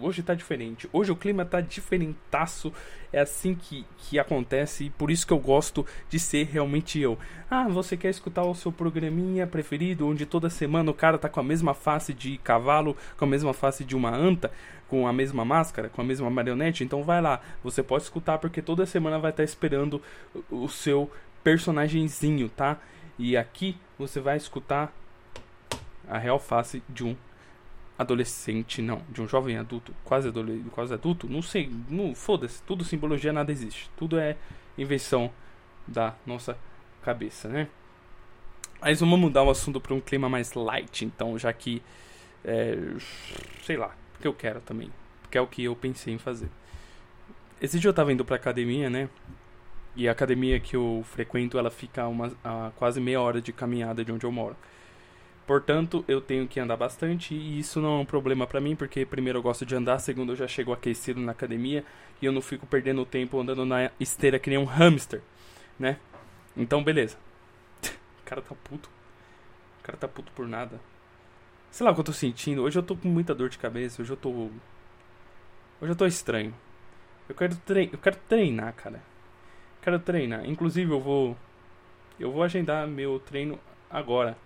[0.00, 0.88] Hoje tá diferente.
[0.92, 2.72] Hoje o clima tá diferentaço.
[3.12, 7.18] É assim que, que acontece e por isso que eu gosto de ser realmente eu.
[7.50, 11.40] Ah, você quer escutar o seu programinha preferido onde toda semana o cara tá com
[11.40, 14.50] a mesma face de cavalo, com a mesma face de uma anta,
[14.88, 16.82] com a mesma máscara, com a mesma marionete?
[16.82, 17.40] Então vai lá.
[17.62, 20.02] Você pode escutar porque toda semana vai estar tá esperando
[20.50, 21.10] o seu
[21.42, 22.78] personagemzinho, tá?
[23.18, 24.92] E aqui você vai escutar
[26.08, 27.16] a real face de um
[27.96, 32.84] adolescente, não, de um jovem adulto, quase adolescente, quase adulto, não sei, não, foda-se, tudo
[32.84, 33.90] simbologia, nada existe.
[33.96, 34.36] Tudo é
[34.76, 35.30] invenção
[35.86, 36.58] da nossa
[37.02, 37.68] cabeça, né?
[38.80, 41.82] Mas vamos mudar o assunto para um clima mais light, então, já que
[42.44, 42.76] é,
[43.62, 44.90] sei lá, porque eu quero também,
[45.22, 46.50] porque é o que eu pensei em fazer.
[47.60, 49.08] Esse dia eu tava indo pra academia, né?
[49.96, 54.04] E a academia que eu frequento, ela fica uma, a quase meia hora de caminhada
[54.04, 54.56] de onde eu moro.
[55.46, 59.04] Portanto, eu tenho que andar bastante e isso não é um problema para mim, porque
[59.04, 61.84] primeiro eu gosto de andar, segundo eu já chego aquecido na academia
[62.20, 65.20] e eu não fico perdendo tempo andando na esteira que nem um hamster,
[65.78, 65.98] né?
[66.56, 67.18] Então, beleza.
[67.84, 68.88] o cara tá puto.
[69.80, 70.80] O cara tá puto por nada.
[71.70, 72.62] Sei lá o que eu tô sentindo.
[72.62, 76.54] Hoje eu tô com muita dor de cabeça, hoje eu tô Hoje eu tô estranho.
[77.28, 77.90] Eu quero, tre...
[77.92, 79.02] eu quero treinar, cara.
[79.82, 80.48] Quero treinar.
[80.48, 81.36] Inclusive eu vou
[82.18, 83.58] Eu vou agendar meu treino
[83.90, 84.38] agora,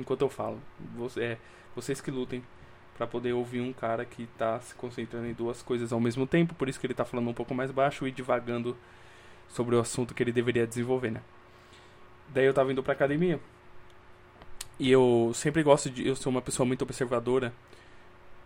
[0.00, 0.60] enquanto eu falo.
[0.96, 1.38] Você, é,
[1.74, 2.42] vocês que lutem
[2.96, 6.54] para poder ouvir um cara que tá se concentrando em duas coisas ao mesmo tempo,
[6.54, 8.76] por isso que ele tá falando um pouco mais baixo e divagando
[9.48, 11.22] sobre o assunto que ele deveria desenvolver, né?
[12.28, 13.40] Daí eu tava indo pra academia.
[14.78, 16.06] E eu sempre gosto de.
[16.06, 17.52] Eu sou uma pessoa muito observadora,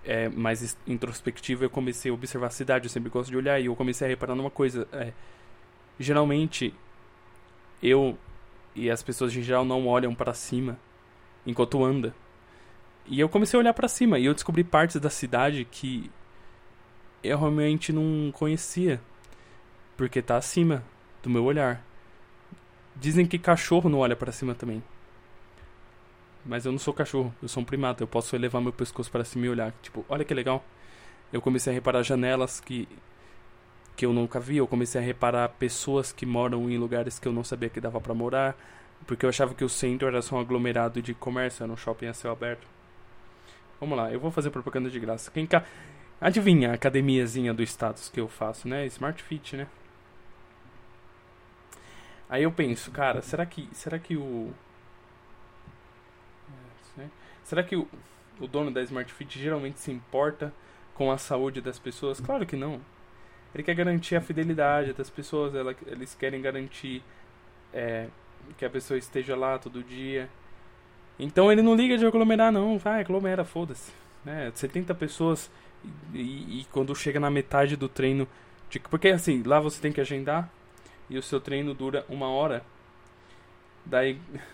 [0.05, 1.65] é, mais introspectiva.
[1.65, 3.61] Eu comecei a observar a cidade, eu sempre gosto de olhar.
[3.61, 4.87] E eu comecei a reparar numa coisa.
[4.93, 5.13] É,
[5.99, 6.75] geralmente,
[7.83, 8.17] eu
[8.75, 10.79] e as pessoas em geral não olham para cima
[11.47, 12.15] enquanto anda.
[13.07, 16.11] E eu comecei a olhar para cima e eu descobri partes da cidade que
[17.23, 19.01] eu realmente não conhecia,
[19.97, 20.85] porque tá acima
[21.23, 21.85] do meu olhar.
[22.95, 24.83] Dizem que cachorro não olha para cima também.
[26.45, 29.25] Mas eu não sou cachorro, eu sou um primata, eu posso elevar meu pescoço para
[29.25, 30.65] cima e olhar, tipo, olha que legal.
[31.33, 32.89] Eu comecei a reparar janelas que
[33.95, 37.33] que eu nunca vi, eu comecei a reparar pessoas que moram em lugares que eu
[37.33, 38.57] não sabia que dava para morar,
[39.07, 42.07] porque eu achava que o centro era só um aglomerado de comércio, era um shopping
[42.07, 42.67] a céu aberto.
[43.81, 45.31] Vamos lá, eu vou fazer propaganda de graça.
[45.31, 45.65] Quem ca...
[46.21, 48.87] Adivinha a academiazinha do status que eu faço, né?
[48.87, 49.67] Smart Fit, né?
[52.29, 54.55] Aí eu penso, cara, será que será que o
[56.99, 57.07] é,
[57.45, 57.89] será que o,
[58.41, 60.53] o dono da Smart Fit geralmente se importa
[60.95, 62.21] com a saúde das pessoas?
[62.21, 62.81] Claro que não.
[63.55, 67.03] Ele quer garantir a fidelidade das pessoas, ela, eles querem garantir
[67.73, 68.09] é,
[68.57, 70.29] que a pessoa esteja lá todo dia.
[71.19, 72.79] Então ele não liga de aglomerar, não.
[72.79, 73.93] Vai, aglomera, foda-se.
[74.25, 74.51] Né?
[74.55, 75.51] 70 pessoas
[76.15, 78.27] e, e, quando chega na metade do treino.
[78.71, 80.51] De, porque assim, lá você tem que agendar
[81.09, 82.65] e o seu treino dura uma hora.
[83.85, 84.19] Daí.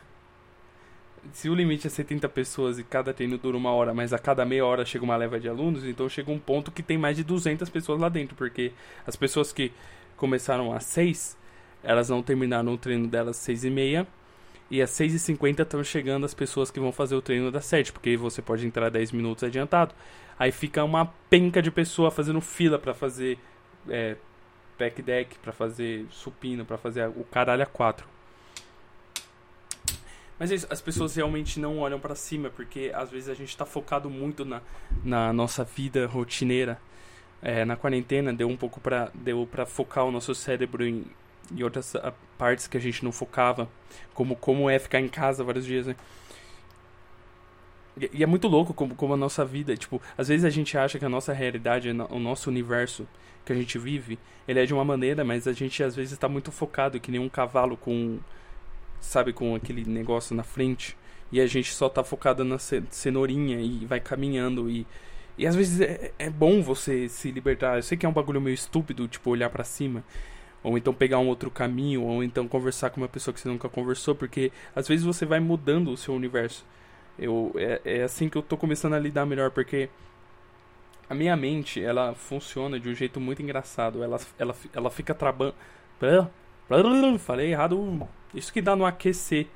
[1.33, 4.44] Se o limite é 70 pessoas e cada treino dura uma hora, mas a cada
[4.46, 7.24] meia hora chega uma leva de alunos, então chega um ponto que tem mais de
[7.24, 8.72] 200 pessoas lá dentro, porque
[9.05, 9.72] as pessoas que
[10.16, 11.37] começaram às 6,
[11.82, 14.06] elas não terminaram o treino delas às 6 e meia,
[14.70, 18.16] e às 6h50 estão chegando as pessoas que vão fazer o treino das 7, porque
[18.16, 19.94] você pode entrar 10 minutos adiantado.
[20.38, 23.38] Aí fica uma penca de pessoa fazendo fila para fazer
[23.88, 24.16] é,
[24.78, 28.06] back deck, para fazer supino, para fazer o caralho a 4.
[30.38, 33.48] Mas é isso, as pessoas realmente não olham para cima, porque às vezes a gente
[33.48, 34.62] está focado muito na,
[35.02, 36.78] na nossa vida rotineira.
[37.42, 41.04] É, na quarentena deu um pouco para deu para focar o nosso cérebro em
[41.54, 43.68] e outras uh, partes que a gente não focava,
[44.14, 45.96] como como é ficar em casa vários dias, né?
[48.00, 50.76] E, e é muito louco como, como a nossa vida, tipo, às vezes a gente
[50.76, 53.06] acha que a nossa realidade, o nosso universo
[53.44, 56.28] que a gente vive, ele é de uma maneira, mas a gente às vezes está
[56.28, 58.18] muito focado, que nem um cavalo com,
[59.00, 60.96] sabe, com aquele negócio na frente,
[61.32, 64.87] e a gente só tá focado na cenourinha e vai caminhando e
[65.38, 67.76] e às vezes é, é bom você se libertar.
[67.76, 70.02] Eu sei que é um bagulho meio estúpido, tipo, olhar para cima
[70.62, 73.68] ou então pegar um outro caminho, ou então conversar com uma pessoa que você nunca
[73.68, 76.64] conversou, porque às vezes você vai mudando o seu universo.
[77.18, 79.88] Eu, é, é assim que eu tô começando a lidar melhor, porque
[81.08, 84.02] a minha mente, ela funciona de um jeito muito engraçado.
[84.02, 85.54] Ela, ela, ela fica trabando.
[87.18, 88.08] Falei errado.
[88.34, 89.46] Isso que dá no aquecer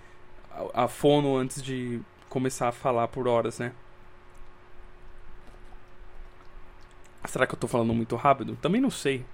[0.51, 3.73] a, a fono antes de começar a falar por horas, né?
[7.27, 8.57] Será que eu tô falando muito rápido?
[8.57, 9.25] Também não sei.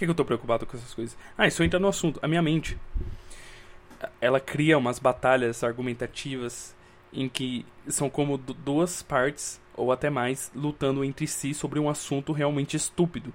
[0.00, 1.14] Por que, eu tô preocupado com essas coisas?
[1.36, 2.18] Ah, isso entra no assunto.
[2.22, 2.78] A minha mente.
[4.18, 6.74] Ela cria umas batalhas argumentativas
[7.12, 12.32] em que são como duas partes, ou até mais, lutando entre si sobre um assunto
[12.32, 13.30] realmente estúpido.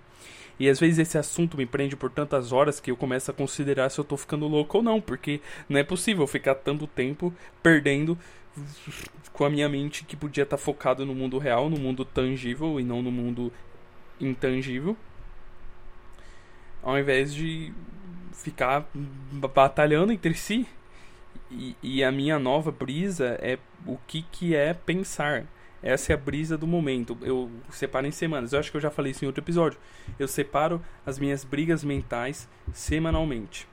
[0.60, 3.92] E às vezes esse assunto me prende por tantas horas que eu começo a considerar
[3.92, 8.18] se eu tô ficando louco ou não, porque não é possível ficar tanto tempo perdendo
[9.32, 12.80] com a minha mente que podia estar tá focado no mundo real, no mundo tangível
[12.80, 13.54] e não no mundo
[14.20, 14.98] intangível
[16.86, 17.74] ao invés de
[18.32, 18.88] ficar
[19.32, 20.68] batalhando entre si.
[21.50, 25.46] E, e, a minha nova brisa é o que, que é pensar.
[25.82, 27.18] Essa é a brisa do momento.
[27.22, 28.54] Eu separo em semanas.
[28.54, 29.80] Eu acho que eu já falei isso em outro episódio.
[30.18, 33.68] Eu separo as minhas brigas mentais semanalmente.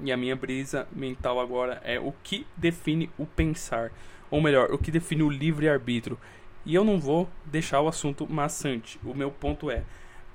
[0.00, 3.92] E a minha brisa mental agora é o que define o pensar.
[4.30, 6.18] Ou melhor, o que define o livre-arbítrio.
[6.64, 8.98] E eu não vou deixar o assunto maçante.
[9.04, 9.84] O meu ponto é: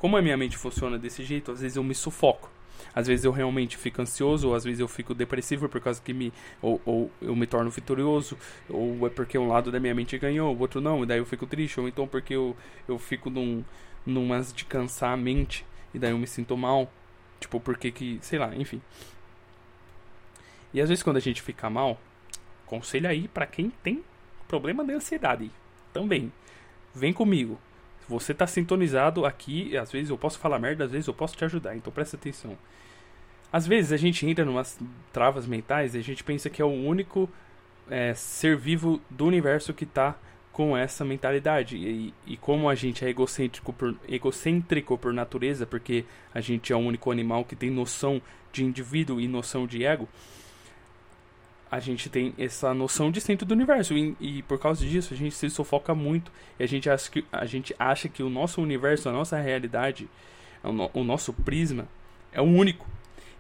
[0.04, 2.52] como a minha mente funciona desse jeito, às vezes eu me sufoco.
[2.94, 6.12] Às vezes eu realmente fico ansioso, ou às vezes eu fico depressivo por causa que
[6.12, 6.34] me.
[6.62, 8.38] Ou, ou eu me torno vitorioso,
[8.70, 11.26] ou é porque um lado da minha mente ganhou, o outro não, e daí eu
[11.26, 12.54] fico triste, ou então porque eu,
[12.86, 13.64] eu fico num,
[14.06, 16.92] numas de cansar a mente, e daí eu me sinto mal.
[17.40, 18.20] Tipo, porque que.
[18.22, 18.82] sei lá, enfim.
[20.74, 21.98] E às vezes quando a gente fica mal,
[22.66, 24.04] conselho aí para quem tem
[24.50, 25.50] problema de ansiedade
[25.94, 26.30] também.
[26.94, 27.58] Vem comigo.
[28.08, 31.46] Você está sintonizado aqui, às vezes eu posso falar merda, às vezes eu posso te
[31.46, 32.58] ajudar, então presta atenção.
[33.52, 34.80] Às vezes a gente entra em umas
[35.12, 37.30] travas mentais e a gente pensa que é o único
[37.90, 40.16] é, ser vivo do universo que está
[40.52, 41.76] com essa mentalidade.
[41.76, 46.76] E, e, como a gente é egocêntrico por, egocêntrico por natureza, porque a gente é
[46.76, 50.08] o único animal que tem noção de indivíduo e noção de ego,
[51.74, 53.98] a gente tem essa noção de centro do universo.
[53.98, 56.32] E, e, por causa disso a gente se sufoca muito.
[56.60, 60.08] E a gente acha que, a gente acha que o nosso universo, a nossa realidade,
[60.64, 61.88] o, o nosso prisma
[62.32, 62.86] é o único.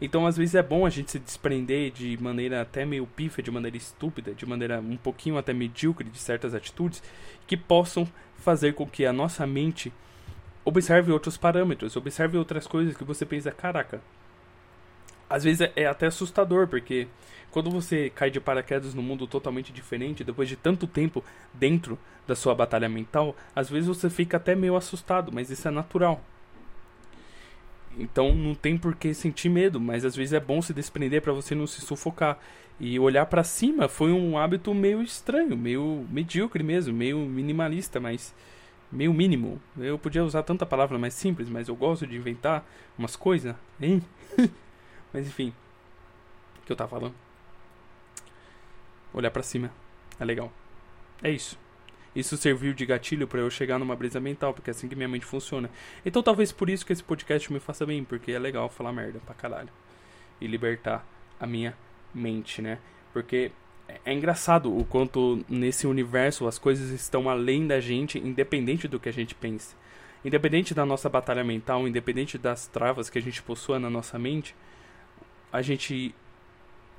[0.01, 3.51] Então, às vezes é bom a gente se desprender de maneira até meio pifa, de
[3.51, 7.03] maneira estúpida, de maneira um pouquinho até medíocre de certas atitudes
[7.45, 9.93] que possam fazer com que a nossa mente
[10.65, 14.01] observe outros parâmetros, observe outras coisas que você pensa, caraca.
[15.29, 17.07] Às vezes é, é até assustador, porque
[17.53, 22.35] quando você cai de paraquedas num mundo totalmente diferente, depois de tanto tempo dentro da
[22.35, 26.19] sua batalha mental, às vezes você fica até meio assustado, mas isso é natural.
[27.95, 31.31] Então não tem por que sentir medo, mas às vezes é bom se desprender para
[31.31, 32.39] você não se sufocar.
[32.79, 38.33] E olhar para cima foi um hábito meio estranho, meio medíocre mesmo, meio minimalista, mas
[38.91, 39.61] meio mínimo.
[39.77, 44.01] Eu podia usar tanta palavra mais simples, mas eu gosto de inventar umas coisas, hein?
[45.13, 45.53] mas enfim,
[46.63, 47.13] o que eu tava falando?
[49.13, 49.71] Olhar para cima
[50.19, 50.51] é legal.
[51.21, 51.57] É isso.
[52.15, 55.07] Isso serviu de gatilho para eu chegar numa brisa mental, porque é assim que minha
[55.07, 55.69] mente funciona.
[56.05, 59.19] Então talvez por isso que esse podcast me faça bem, porque é legal falar merda
[59.25, 59.69] pra caralho.
[60.39, 61.05] E libertar
[61.39, 61.75] a minha
[62.13, 62.77] mente, né?
[63.11, 63.51] Porque
[63.87, 68.99] é, é engraçado o quanto nesse universo as coisas estão além da gente, independente do
[68.99, 69.75] que a gente pense.
[70.23, 74.55] Independente da nossa batalha mental, independente das travas que a gente possua na nossa mente,
[75.51, 76.15] a gente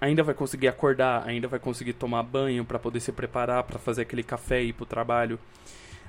[0.05, 4.03] ainda vai conseguir acordar, ainda vai conseguir tomar banho para poder se preparar para fazer
[4.03, 5.38] aquele café e ir pro trabalho.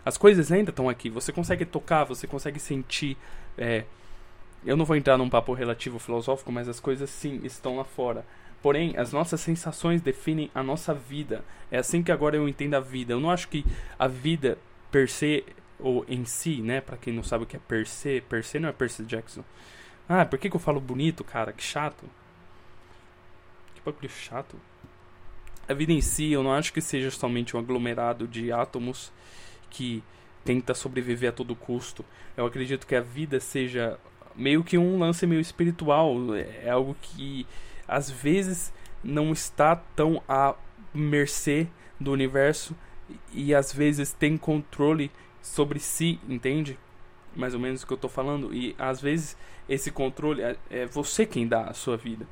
[0.05, 1.09] As coisas ainda estão aqui.
[1.09, 3.17] Você consegue tocar, você consegue sentir.
[3.57, 3.85] É...
[4.65, 8.25] Eu não vou entrar num papo relativo filosófico, mas as coisas sim estão lá fora.
[8.61, 11.43] Porém, as nossas sensações definem a nossa vida.
[11.71, 13.13] É assim que agora eu entendo a vida.
[13.13, 13.65] Eu não acho que
[13.97, 14.57] a vida
[14.91, 15.43] per se
[15.79, 16.81] ou em si, né?
[16.81, 19.43] Para quem não sabe o que é per se, per se não é Percy Jackson.
[20.07, 21.51] Ah, por que, que eu falo bonito, cara?
[21.53, 22.05] Que chato
[23.85, 24.57] bagulho chato.
[25.67, 29.11] A vida em si, eu não acho que seja somente um aglomerado de átomos
[29.69, 30.03] que
[30.43, 32.05] tenta sobreviver a todo custo.
[32.37, 33.99] Eu acredito que a vida seja
[34.35, 36.35] meio que um lance meio espiritual.
[36.35, 37.47] É algo que
[37.87, 40.55] às vezes não está tão à
[40.93, 41.67] mercê
[41.99, 42.75] do universo
[43.33, 46.77] e às vezes tem controle sobre si, entende?
[47.35, 48.53] Mais ou menos o que eu estou falando.
[48.53, 52.27] E às vezes esse controle é, é você quem dá a sua vida.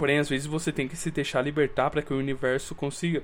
[0.00, 3.22] Porém, às vezes você tem que se deixar libertar para que o universo consiga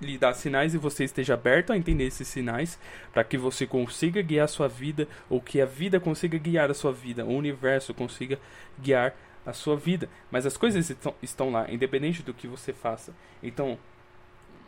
[0.00, 2.80] lhe dar sinais e você esteja aberto a entender esses sinais
[3.12, 6.74] para que você consiga guiar a sua vida ou que a vida consiga guiar a
[6.74, 8.40] sua vida, o universo consiga
[8.76, 9.14] guiar
[9.46, 10.08] a sua vida.
[10.32, 10.92] Mas as coisas
[11.22, 13.14] estão, lá, independente do que você faça.
[13.40, 13.78] Então,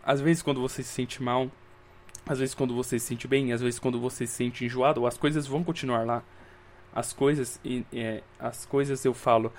[0.05, 1.51] às vezes quando você se sente mal,
[2.25, 5.19] às vezes quando você se sente bem, às vezes quando você se sente enjoado, as
[5.19, 6.23] coisas vão continuar lá.
[6.95, 7.59] As coisas,
[7.93, 9.53] é, as coisas eu falo,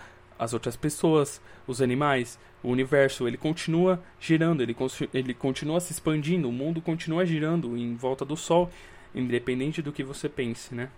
[0.43, 4.75] as outras pessoas, os animais, o universo, ele continua girando, ele,
[5.13, 8.69] ele continua se expandindo, o mundo continua girando em volta do Sol,
[9.15, 10.89] independente do que você pense, né?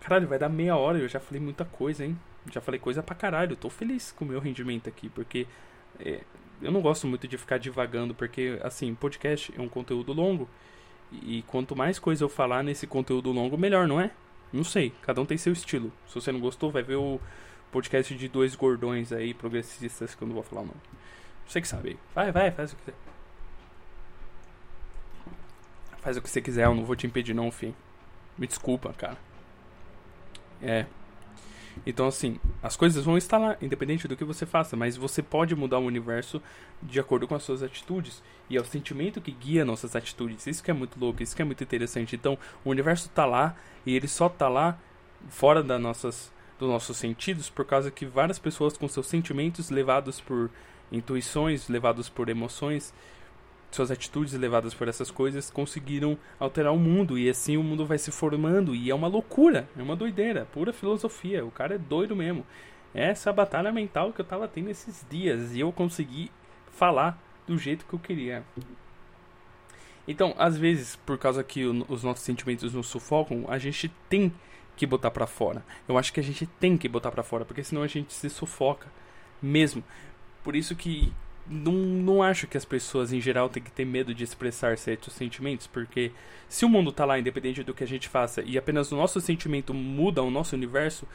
[0.00, 2.18] Caralho, vai dar meia hora, eu já falei muita coisa, hein?
[2.50, 5.46] Já falei coisa pra caralho, tô feliz com o meu rendimento aqui, porque
[5.98, 6.20] é,
[6.62, 10.48] eu não gosto muito de ficar divagando, porque, assim, podcast é um conteúdo longo,
[11.10, 14.10] e quanto mais coisa eu falar nesse conteúdo longo, melhor, não é?
[14.52, 15.92] Não sei, cada um tem seu estilo.
[16.06, 17.20] Se você não gostou, vai ver o
[17.76, 20.80] podcast de dois gordões aí, progressistas, que eu não vou falar o nome.
[21.46, 21.98] Você que sabe.
[22.14, 22.98] Vai, vai, faz o que quiser.
[25.98, 27.74] Faz o que você quiser, eu não vou te impedir não, fim.
[28.38, 29.18] Me desculpa, cara.
[30.62, 30.86] É.
[31.84, 35.54] Então, assim, as coisas vão estar lá, independente do que você faça, mas você pode
[35.54, 36.40] mudar o universo
[36.82, 38.22] de acordo com as suas atitudes.
[38.48, 40.46] E é o sentimento que guia nossas atitudes.
[40.46, 42.16] Isso que é muito louco, isso que é muito interessante.
[42.16, 44.78] Então, o universo está lá e ele só está lá
[45.28, 50.20] fora das nossas dos nossos sentidos, por causa que várias pessoas com seus sentimentos levados
[50.20, 50.50] por
[50.90, 52.94] intuições, levados por emoções,
[53.70, 57.98] suas atitudes levadas por essas coisas conseguiram alterar o mundo e assim o mundo vai
[57.98, 61.44] se formando e é uma loucura, é uma doideira, pura filosofia.
[61.44, 62.46] O cara é doido mesmo.
[62.94, 66.30] Essa é a batalha mental que eu tava tendo esses dias e eu consegui
[66.70, 68.42] falar do jeito que eu queria.
[70.08, 74.32] Então, às vezes, por causa que os nossos sentimentos nos sufocam, a gente tem
[74.76, 75.64] que botar para fora.
[75.88, 78.28] Eu acho que a gente tem que botar para fora, porque senão a gente se
[78.28, 78.88] sufoca
[79.42, 79.82] mesmo.
[80.44, 81.12] Por isso que
[81.48, 85.14] não, não acho que as pessoas em geral têm que ter medo de expressar certos
[85.14, 86.12] sentimentos, porque
[86.48, 89.20] se o mundo tá lá independente do que a gente faça e apenas o nosso
[89.20, 91.06] sentimento muda o nosso universo,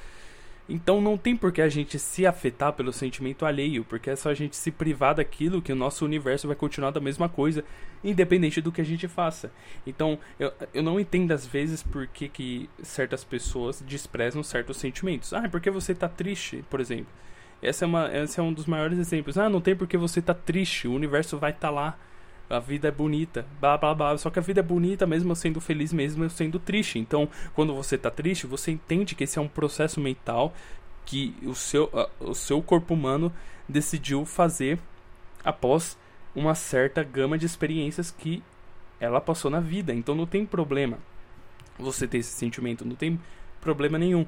[0.69, 4.29] Então não tem por que a gente se afetar pelo sentimento alheio, porque é só
[4.29, 7.63] a gente se privar daquilo que o nosso universo vai continuar da mesma coisa,
[8.03, 9.51] independente do que a gente faça.
[9.85, 15.33] Então eu, eu não entendo às vezes por que, que certas pessoas desprezam certos sentimentos.
[15.33, 17.11] Ah, porque você tá triste, por exemplo.
[17.61, 19.37] Essa é uma, esse é um dos maiores exemplos.
[19.37, 21.97] Ah, não tem porque você tá triste, o universo vai estar tá lá
[22.51, 24.17] a vida é bonita, blá blá blá.
[24.17, 26.99] Só que a vida é bonita mesmo eu sendo feliz, mesmo eu sendo triste.
[26.99, 30.53] Então, quando você tá triste, você entende que esse é um processo mental
[31.05, 33.33] que o seu, o seu corpo humano
[33.67, 34.79] decidiu fazer
[35.43, 35.97] após
[36.35, 38.43] uma certa gama de experiências que
[38.99, 39.93] ela passou na vida.
[39.93, 40.99] Então não tem problema
[41.77, 43.19] você ter esse sentimento, não tem
[43.59, 44.25] problema nenhum.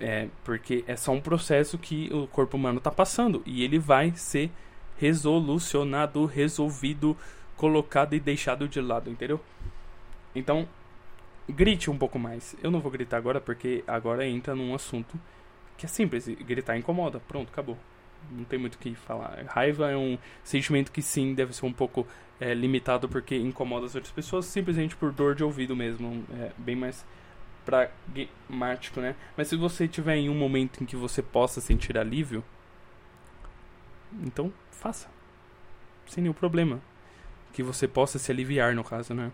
[0.00, 4.12] É, porque é só um processo que o corpo humano está passando e ele vai
[4.14, 4.48] ser
[4.96, 7.16] resolucionado, resolvido
[7.58, 9.38] colocado e deixado de lado, entendeu?
[10.34, 10.66] Então,
[11.48, 12.56] grite um pouco mais.
[12.62, 15.18] Eu não vou gritar agora porque agora entra num assunto
[15.76, 16.28] que é simples.
[16.28, 17.20] Gritar incomoda.
[17.20, 17.76] Pronto, acabou.
[18.30, 19.44] Não tem muito o que falar.
[19.48, 22.06] Raiva é um sentimento que sim deve ser um pouco
[22.40, 26.24] é, limitado porque incomoda as outras pessoas simplesmente por dor de ouvido mesmo.
[26.38, 27.04] É bem mais
[27.64, 29.16] pragmático, né?
[29.36, 32.44] Mas se você tiver em um momento em que você possa sentir alívio,
[34.22, 35.08] então faça.
[36.06, 36.80] Sem nenhum problema
[37.52, 39.30] que você possa se aliviar, no caso, né?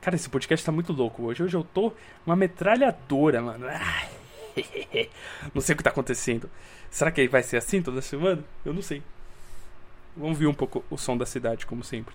[0.00, 1.42] Cara, esse podcast tá muito louco hoje.
[1.42, 1.92] Hoje eu tô
[2.24, 3.66] uma metralhadora, mano.
[5.54, 6.48] Não sei o que tá acontecendo.
[6.90, 8.44] Será que vai ser assim toda semana?
[8.64, 9.02] Eu não sei.
[10.16, 12.14] Vamos ouvir um pouco o som da cidade, como sempre.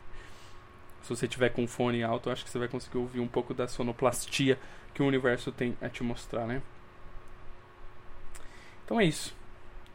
[1.04, 3.68] Se você tiver com fone alto, acho que você vai conseguir ouvir um pouco da
[3.68, 4.58] sonoplastia
[4.94, 6.62] que o universo tem a te mostrar, né?
[8.84, 9.36] Então é isso.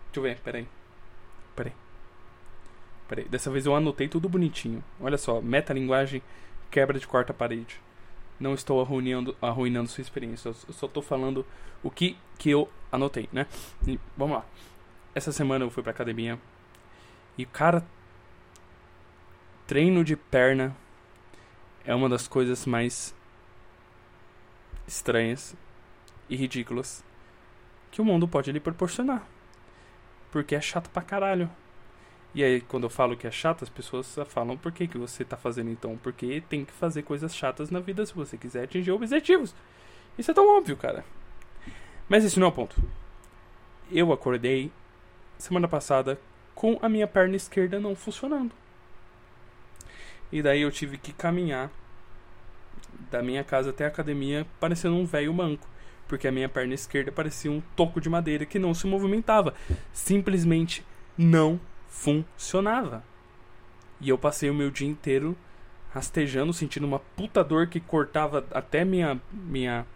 [0.07, 0.67] Deixa eu ver, peraí.
[1.57, 1.73] Peraí.
[3.09, 4.85] Peraí, dessa vez eu anotei tudo bonitinho.
[5.01, 6.23] Olha só, metalinguagem,
[6.71, 7.81] quebra de quarta parede.
[8.39, 10.49] Não estou arruinando, arruinando sua experiência.
[10.49, 11.45] Eu só estou falando
[11.83, 13.47] o que, que eu anotei, né?
[13.87, 14.47] E, vamos lá.
[15.15, 16.39] Essa semana eu fui pra academia.
[17.37, 17.85] E, cara,
[19.67, 20.77] treino de perna
[21.85, 23.15] é uma das coisas mais
[24.87, 25.57] estranhas
[26.29, 27.05] e ridículas
[27.91, 29.27] que o mundo pode lhe proporcionar.
[30.31, 31.51] Porque é chato pra caralho.
[32.39, 35.25] E aí, quando eu falo que é chato, as pessoas falam por que, que você
[35.25, 35.99] está fazendo então?
[36.01, 39.53] Porque tem que fazer coisas chatas na vida se você quiser atingir objetivos.
[40.17, 41.05] Isso é tão óbvio, cara.
[42.09, 42.81] Mas esse não é o ponto.
[43.91, 44.71] Eu acordei
[45.37, 46.17] semana passada
[46.55, 48.53] com a minha perna esquerda não funcionando.
[50.31, 51.73] E daí eu tive que caminhar
[53.11, 55.67] da minha casa até a academia parecendo um velho manco.
[56.07, 59.55] Porque a minha perna esquerda parecia um toco de madeira que não se movimentava.
[59.93, 63.03] Simplesmente não funcionava.
[64.01, 65.37] E eu passei o meu dia inteiro
[65.93, 69.87] rastejando, sentindo uma puta dor que cortava até minha minha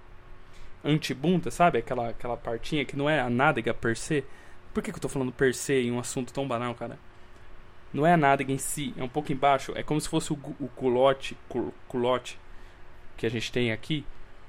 [0.84, 1.78] antibunda, sabe?
[1.78, 4.24] Aquela aquela partinha que não é a nádega per se.
[4.74, 6.98] Por que, que eu tô falando per se em um assunto tão banal, cara?
[7.92, 9.72] Não é a nádega em si, é um pouco embaixo.
[9.76, 11.36] É como se fosse o, o culote,
[11.86, 12.40] culote
[13.18, 14.04] que a gente tem aqui,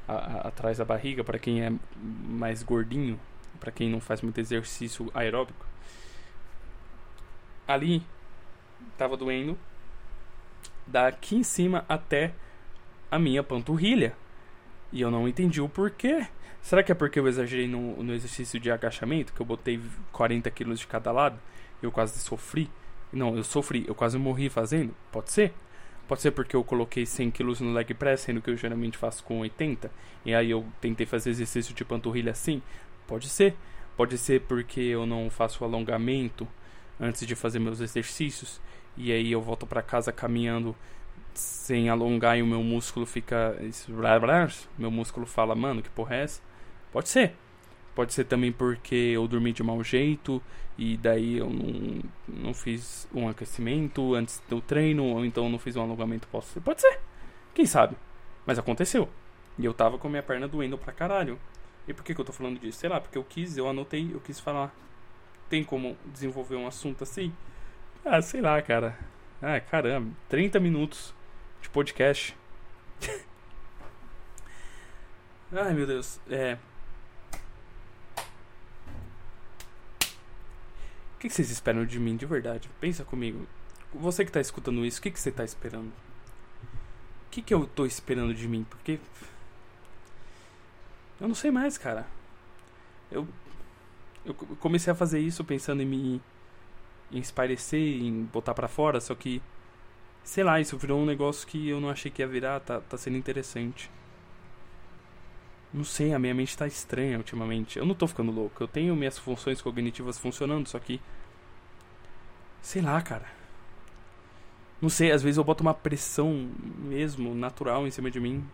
[0.08, 3.20] a, a, atrás da barriga, para quem é mais gordinho,
[3.60, 5.73] para quem não faz muito exercício aeróbico
[7.68, 8.04] ali
[8.98, 9.58] tava doendo
[10.86, 12.34] daqui em cima até
[13.10, 14.16] a minha panturrilha.
[14.92, 16.28] E eu não entendi o porquê.
[16.62, 20.50] Será que é porque eu exagerei no, no exercício de agachamento, que eu botei 40
[20.52, 21.38] quilos de cada lado?
[21.82, 22.70] Eu quase sofri.
[23.12, 24.96] Não, eu sofri, eu quase morri fazendo?
[25.12, 25.54] Pode ser.
[26.08, 29.24] Pode ser porque eu coloquei 100 quilos no leg press, sendo que eu geralmente faço
[29.24, 29.92] com 80.
[30.26, 32.62] E aí eu tentei fazer exercício de panturrilha assim?
[33.08, 33.56] Pode ser.
[33.96, 36.48] Pode ser porque eu não faço alongamento
[37.00, 38.62] antes de fazer meus exercícios.
[38.96, 40.76] E aí eu volto para casa caminhando
[41.34, 43.56] sem alongar e o meu músculo fica
[44.78, 46.42] meu músculo fala mano que porra é essa?
[46.92, 47.36] Pode ser.
[47.96, 50.42] Pode ser também porque eu dormi de mau jeito
[50.78, 55.76] e daí eu não, não fiz um aquecimento antes do treino ou então não fiz
[55.76, 57.00] um alongamento posso pode ser.
[57.54, 57.96] Quem sabe?
[58.46, 59.08] Mas aconteceu.
[59.58, 61.40] E eu tava com minha perna doendo pra caralho.
[61.88, 62.80] E por que, que eu tô falando disso?
[62.80, 64.74] Sei lá porque eu quis eu anotei eu quis falar
[65.54, 67.32] tem como desenvolver um assunto assim?
[68.04, 68.98] Ah, sei lá, cara.
[69.40, 71.14] Ah, caramba, 30 minutos
[71.62, 72.36] de podcast.
[75.54, 76.20] Ai, meu Deus.
[76.28, 76.58] É.
[81.14, 82.68] O que vocês esperam de mim de verdade?
[82.82, 83.48] Pensa comigo.
[83.94, 85.94] Você que tá escutando isso, o que, que você tá esperando?
[87.28, 88.66] O que, que eu tô esperando de mim?
[88.68, 89.00] Porque.
[91.22, 92.08] Eu não sei mais, cara.
[93.12, 93.28] Eu
[94.26, 96.22] eu comecei a fazer isso pensando em me
[97.12, 99.42] espairecer, em botar para fora, só que
[100.24, 102.98] sei lá, isso virou um negócio que eu não achei que ia virar, tá, tá
[102.98, 103.92] sendo interessante.
[105.74, 107.80] Não sei, a minha mente tá estranha ultimamente.
[107.80, 108.62] Eu não tô ficando louco.
[108.62, 111.02] Eu tenho minhas funções cognitivas funcionando, só que.
[112.62, 113.26] Sei lá, cara.
[114.80, 116.48] Não sei, às vezes eu boto uma pressão
[116.78, 118.46] mesmo, natural, em cima de mim.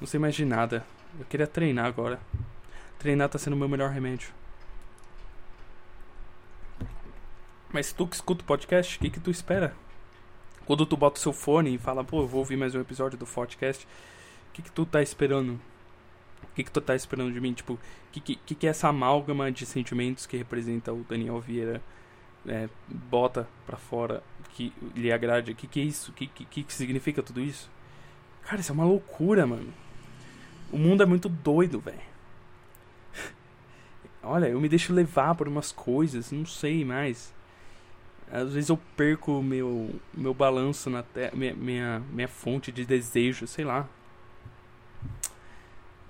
[0.00, 0.84] Não sei mais de nada.
[1.18, 2.18] Eu queria treinar agora.
[2.98, 4.30] Treinar tá sendo o meu melhor remédio.
[7.72, 9.74] Mas tu que escuta o podcast, o que, que tu espera?
[10.66, 13.16] Quando tu bota o seu fone e fala, pô, eu vou ouvir mais um episódio
[13.16, 13.86] do podcast,
[14.50, 15.60] o que, que tu tá esperando?
[16.42, 17.52] O que, que tu tá esperando de mim?
[17.52, 17.78] Tipo, o
[18.10, 21.80] que, que, que é essa amálgama de sentimentos que representa o Daniel Vieira
[22.48, 25.52] é, bota pra fora, que lhe agrade?
[25.52, 26.10] O que, que é isso?
[26.10, 27.70] O que, que, que significa tudo isso?
[28.42, 29.72] Cara, isso é uma loucura, mano.
[30.72, 32.17] O mundo é muito doido, velho.
[34.22, 37.32] Olha, eu me deixo levar por umas coisas, não sei mais.
[38.30, 43.46] Às vezes eu perco meu meu balanço na terra, minha, minha, minha fonte de desejo,
[43.46, 43.88] sei lá.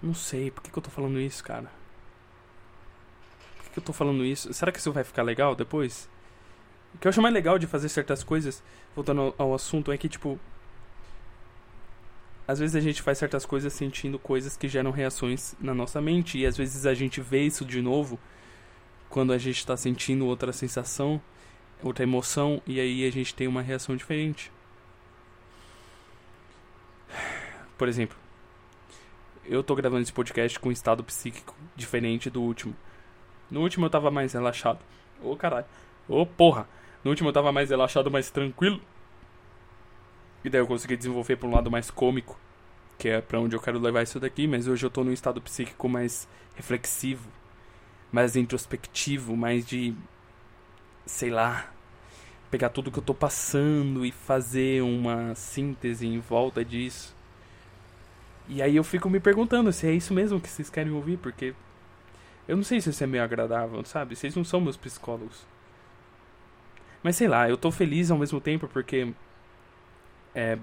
[0.02, 1.70] Não sei, por que, que eu tô falando isso, cara?
[3.56, 4.52] Por que, que eu tô falando isso?
[4.52, 6.08] Será que isso vai ficar legal depois?
[6.94, 8.62] O que eu acho mais legal de fazer certas coisas,
[8.94, 10.38] voltando ao, ao assunto, é que, tipo.
[12.48, 16.38] Às vezes a gente faz certas coisas sentindo coisas que geram reações na nossa mente,
[16.38, 18.18] e às vezes a gente vê isso de novo
[19.08, 21.20] quando a gente tá sentindo outra sensação
[21.82, 24.50] outra emoção e aí a gente tem uma reação diferente.
[27.76, 28.16] Por exemplo,
[29.44, 32.74] eu tô gravando esse podcast com um estado psíquico diferente do último.
[33.50, 34.80] No último eu tava mais relaxado.
[35.22, 35.66] Ô oh, caralho.
[36.08, 36.68] Ô oh, porra.
[37.04, 38.80] No último eu tava mais relaxado, mais tranquilo.
[40.44, 42.38] E daí eu consegui desenvolver pra um lado mais cômico.
[42.98, 44.46] Que é pra onde eu quero levar isso daqui.
[44.46, 47.28] Mas hoje eu tô num estado psíquico mais reflexivo.
[48.12, 49.36] Mais introspectivo.
[49.36, 49.94] Mais de
[51.08, 51.70] sei lá,
[52.50, 57.16] pegar tudo que eu tô passando e fazer uma síntese em volta disso.
[58.48, 61.54] E aí eu fico me perguntando se é isso mesmo que vocês querem ouvir, porque
[62.46, 64.16] eu não sei se isso é meio agradável, sabe?
[64.16, 65.46] Vocês não são meus psicólogos.
[67.02, 69.12] Mas sei lá, eu tô feliz ao mesmo tempo porque
[70.34, 70.58] é,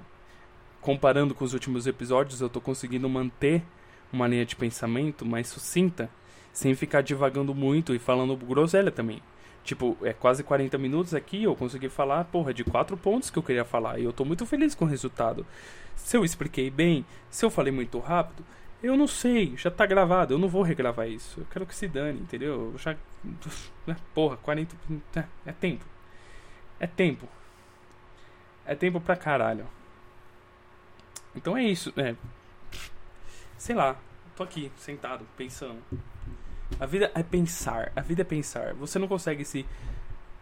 [0.81, 3.63] comparando com os últimos episódios, eu tô conseguindo manter
[4.11, 6.09] uma linha de pensamento mais sucinta,
[6.53, 9.21] sem ficar divagando muito e falando groselha também.
[9.63, 13.43] Tipo, é quase 40 minutos aqui, eu consegui falar, porra, de quatro pontos que eu
[13.43, 13.99] queria falar.
[13.99, 15.45] E eu tô muito feliz com o resultado.
[15.95, 18.45] Se eu expliquei bem, se eu falei muito rápido,
[18.83, 21.39] eu não sei, já tá gravado, eu não vou regravar isso.
[21.39, 22.71] Eu quero que se dane, entendeu?
[22.73, 22.95] Eu já.
[23.87, 24.75] Né, porra, 40.
[25.15, 25.85] É, é tempo.
[26.79, 27.27] É tempo.
[28.65, 29.67] É tempo pra caralho.
[31.35, 32.15] Então é isso, é.
[33.57, 33.95] Sei lá,
[34.35, 35.81] tô aqui, sentado, pensando.
[36.79, 37.91] A vida é pensar.
[37.95, 38.73] A vida é pensar.
[38.75, 39.65] Você não consegue se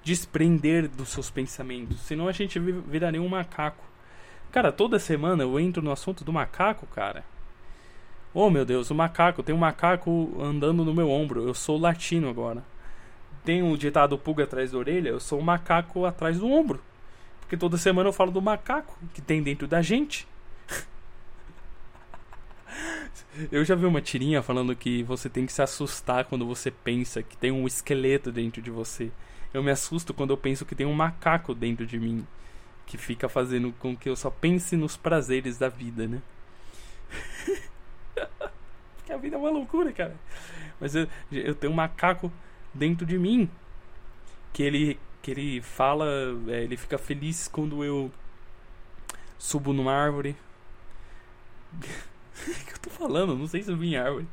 [0.04, 2.00] desprender dos seus pensamentos.
[2.02, 3.84] Senão a gente viraria um macaco.
[4.52, 7.24] Cara, toda semana eu entro no assunto do macaco, cara.
[8.34, 9.44] Oh meu Deus, o macaco.
[9.44, 11.48] Tem um macaco andando no meu ombro.
[11.48, 12.64] Eu sou latino agora.
[13.44, 15.10] Tem um ditado pulga atrás da orelha.
[15.10, 16.82] Eu sou um macaco atrás do ombro.
[17.44, 20.28] Porque toda semana eu falo do macaco que tem dentro da gente.
[23.52, 27.22] Eu já vi uma tirinha falando que você tem que se assustar quando você pensa
[27.22, 29.12] que tem um esqueleto dentro de você.
[29.54, 32.26] Eu me assusto quando eu penso que tem um macaco dentro de mim.
[32.88, 36.22] Que fica fazendo com que eu só pense nos prazeres da vida, né?
[38.98, 40.16] Porque a vida é uma loucura, cara.
[40.80, 42.32] Mas eu, eu tenho um macaco
[42.74, 43.50] dentro de mim.
[44.52, 46.06] Que ele, que ele fala,
[46.50, 48.12] é, ele fica feliz quando eu
[49.40, 50.36] subo numa árvore.
[52.36, 53.38] O que eu tô falando?
[53.38, 54.28] Não sei se eu em árvore.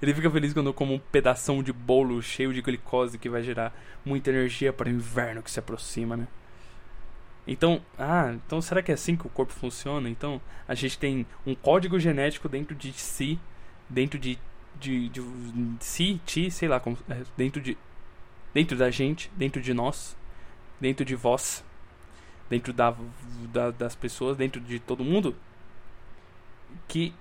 [0.00, 3.42] Ele fica feliz quando eu como um pedaço de bolo cheio de glicose que vai
[3.42, 3.74] gerar
[4.04, 6.28] muita energia para o inverno que se aproxima, né?
[7.46, 10.08] Então, ah, então será que é assim que o corpo funciona?
[10.10, 10.38] Então,
[10.68, 13.40] a gente tem um código genético dentro de si,
[13.88, 14.38] dentro de,
[14.78, 17.76] de, de, de si, ti, sei lá, como, é, dentro de
[18.56, 20.16] dentro da gente, dentro de nós,
[20.80, 21.64] dentro de vós,
[22.48, 22.94] dentro da,
[23.52, 25.34] da das pessoas, dentro de todo mundo,
[26.88, 27.14] que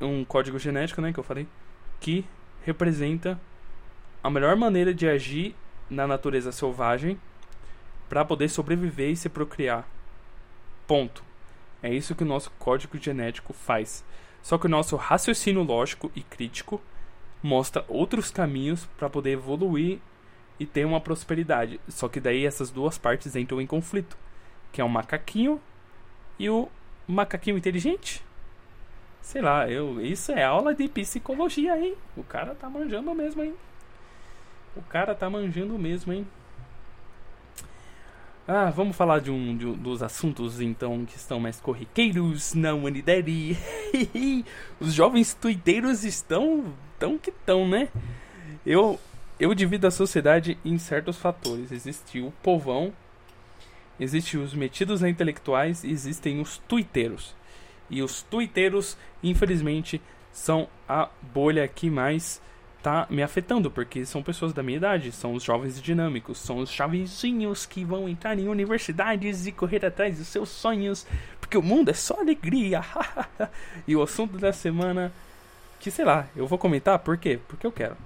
[0.00, 1.46] um código genético, né, que eu falei,
[2.00, 2.24] que
[2.64, 3.40] representa
[4.22, 5.54] a melhor maneira de agir
[5.88, 7.18] na natureza selvagem
[8.08, 9.86] para poder sobreviver e se procriar.
[10.86, 11.22] Ponto.
[11.82, 14.04] É isso que o nosso código genético faz.
[14.42, 16.80] Só que o nosso raciocínio lógico e crítico
[17.42, 20.00] mostra outros caminhos para poder evoluir
[20.58, 21.80] e ter uma prosperidade.
[21.88, 24.16] Só que daí essas duas partes entram em conflito,
[24.72, 25.60] que é o macaquinho
[26.38, 26.68] e o
[27.06, 28.24] macaquinho inteligente.
[29.20, 31.94] Sei lá, eu, isso é aula de psicologia, hein?
[32.16, 33.54] O cara tá manjando mesmo, hein?
[34.76, 36.26] O cara tá manjando mesmo, hein?
[38.50, 42.72] Ah, vamos falar de um, de um, dos assuntos então que estão mais corriqueiros na
[42.72, 43.58] humanidade.
[44.80, 47.90] Os jovens tuiteiros estão tão que tão, né?
[48.64, 48.98] Eu
[49.38, 51.70] eu divido a sociedade em certos fatores.
[51.70, 52.92] Existe o povão,
[53.98, 57.36] existem os metidos intelectuais e existem os tuiteiros.
[57.90, 60.00] E os tuiteiros, infelizmente,
[60.32, 62.40] são a bolha que mais
[62.82, 66.70] tá me afetando, porque são pessoas da minha idade, são os jovens dinâmicos, são os
[66.70, 71.06] jovenzinhos que vão entrar em universidades e correr atrás dos seus sonhos,
[71.40, 72.82] porque o mundo é só alegria.
[73.86, 75.12] e o assunto da semana,
[75.80, 77.38] que sei lá, eu vou comentar, por quê?
[77.48, 77.96] Porque eu quero.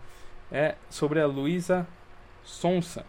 [0.52, 1.86] É sobre a Luísa
[2.44, 3.06] Sonsa,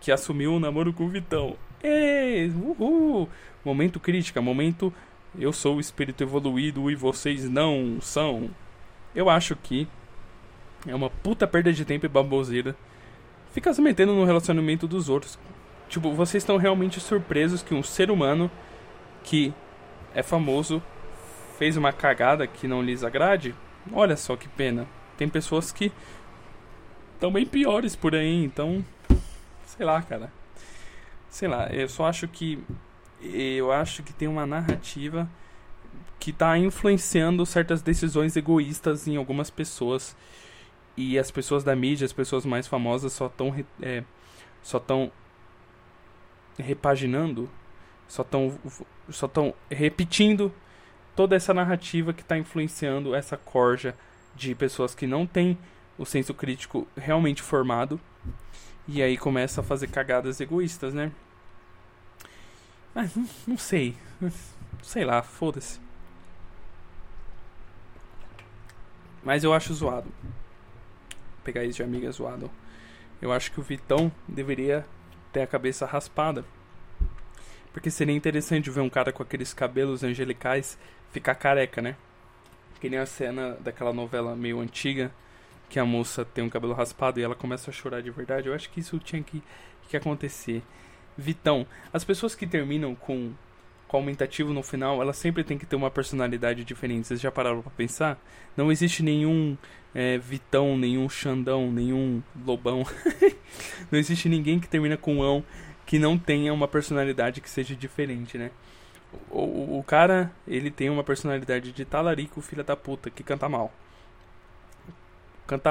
[0.00, 1.54] que assumiu o namoro com o Vitão.
[1.82, 3.28] Ei, uhul!
[3.62, 4.90] Momento crítica, momento
[5.38, 8.48] eu sou o espírito evoluído e vocês não são.
[9.14, 9.86] Eu acho que
[10.86, 12.74] é uma puta perda de tempo e baboseira
[13.52, 15.38] ficar se metendo no relacionamento dos outros.
[15.90, 18.50] Tipo, vocês estão realmente surpresos que um ser humano
[19.22, 19.52] que
[20.14, 20.82] é famoso
[21.58, 23.54] fez uma cagada que não lhes agrade?
[23.92, 24.86] Olha só que pena.
[25.18, 25.92] Tem pessoas que
[27.22, 28.84] estão bem piores por aí, então.
[29.64, 30.32] Sei lá, cara.
[31.28, 32.58] Sei lá, eu só acho que.
[33.22, 35.30] Eu acho que tem uma narrativa
[36.18, 40.16] que está influenciando certas decisões egoístas em algumas pessoas
[40.96, 44.02] e as pessoas da mídia, as pessoas mais famosas só estão é,
[44.60, 45.12] só estão
[46.58, 47.48] repaginando,
[48.08, 48.58] só estão
[49.08, 50.52] só estão repetindo
[51.14, 53.94] toda essa narrativa que está influenciando essa corja
[54.34, 55.56] de pessoas que não têm
[55.98, 58.00] o senso crítico realmente formado
[58.88, 61.12] e aí começa a fazer cagadas egoístas, né?
[62.94, 63.96] Mas não, não sei,
[64.82, 65.80] sei lá, foda-se.
[69.22, 70.12] Mas eu acho zoado
[71.42, 72.50] pegar isso de amiga zoado.
[73.20, 74.84] Eu acho que o Vitão deveria
[75.32, 76.44] ter a cabeça raspada.
[77.72, 80.78] Porque seria interessante ver um cara com aqueles cabelos angelicais
[81.10, 81.96] ficar careca, né?
[82.80, 85.12] Que nem a cena daquela novela meio antiga
[85.72, 88.46] que a moça tem um cabelo raspado e ela começa a chorar de verdade.
[88.46, 89.42] Eu acho que isso tinha que,
[89.88, 90.62] que acontecer.
[91.16, 93.32] Vitão, as pessoas que terminam com,
[93.88, 97.06] com aumentativo no final, elas sempre têm que ter uma personalidade diferente.
[97.06, 98.22] Vocês já pararam pra pensar?
[98.54, 99.56] Não existe nenhum
[99.94, 102.84] é, Vitão, nenhum Xandão, nenhum Lobão.
[103.90, 105.42] não existe ninguém que termina com ão
[105.86, 108.50] que não tenha uma personalidade que seja diferente, né?
[109.30, 113.48] O, o, o cara, ele tem uma personalidade de talarico, filha da puta, que canta
[113.48, 113.72] mal.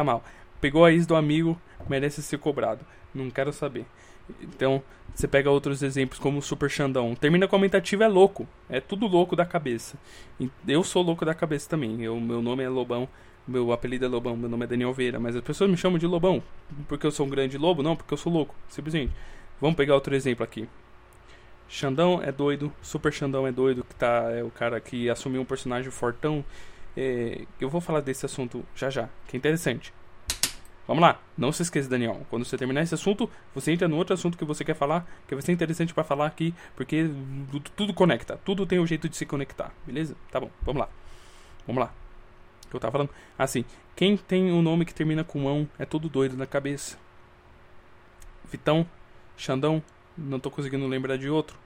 [0.03, 0.23] Mal.
[0.59, 1.59] Pegou a ex do amigo,
[1.89, 2.85] merece ser cobrado.
[3.13, 3.85] Não quero saber.
[4.41, 4.81] Então,
[5.13, 7.15] você pega outros exemplos como o Super Xandão.
[7.15, 8.47] Termina com aumentativo é louco.
[8.69, 9.97] É tudo louco da cabeça.
[10.67, 12.01] Eu sou louco da cabeça também.
[12.01, 13.07] Eu, meu nome é Lobão.
[13.47, 16.05] Meu apelido é Lobão, meu nome é Daniel Veira, mas as pessoas me chamam de
[16.05, 16.43] Lobão.
[16.87, 17.81] Porque eu sou um grande lobo?
[17.81, 19.11] Não, porque eu sou louco, simplesmente.
[19.59, 20.69] Vamos pegar outro exemplo aqui.
[21.67, 25.45] Xandão é doido, Super Xandão é doido, que tá, é o cara que assumiu um
[25.45, 26.45] personagem fortão.
[26.95, 29.93] É, eu vou falar desse assunto já já, que é interessante.
[30.87, 32.25] Vamos lá, não se esqueça, Daniel.
[32.29, 35.33] Quando você terminar esse assunto, você entra no outro assunto que você quer falar, que
[35.33, 37.09] vai ser interessante para falar aqui, porque
[37.75, 40.15] tudo conecta, tudo tem um jeito de se conectar, beleza?
[40.29, 40.89] Tá bom, vamos lá.
[41.65, 41.93] Vamos lá
[42.75, 43.09] eu tava falando.
[43.37, 43.65] Assim,
[43.95, 46.97] quem tem um nome que termina com ão é todo doido na cabeça.
[48.49, 48.85] Vitão,
[49.37, 49.81] Xandão,
[50.17, 51.57] não tô conseguindo lembrar de outro.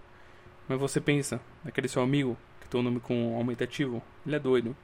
[0.68, 4.76] Mas você pensa, naquele seu amigo que tem um nome com aumentativo, ele é doido.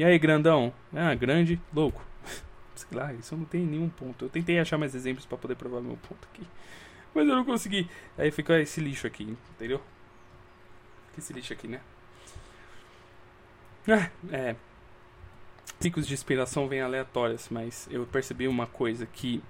[0.00, 0.72] E aí, grandão?
[0.94, 2.02] Ah, grande, louco.
[2.74, 4.24] Sei lá, isso não tem nenhum ponto.
[4.24, 6.42] Eu tentei achar mais exemplos para poder provar meu ponto aqui.
[7.14, 7.86] Mas eu não consegui.
[8.16, 9.78] Aí fica esse lixo aqui, entendeu?
[11.18, 11.82] Esse lixo aqui, né?
[13.86, 14.56] Ah, é
[15.78, 19.42] picos de inspiração vêm aleatórias, mas eu percebi uma coisa que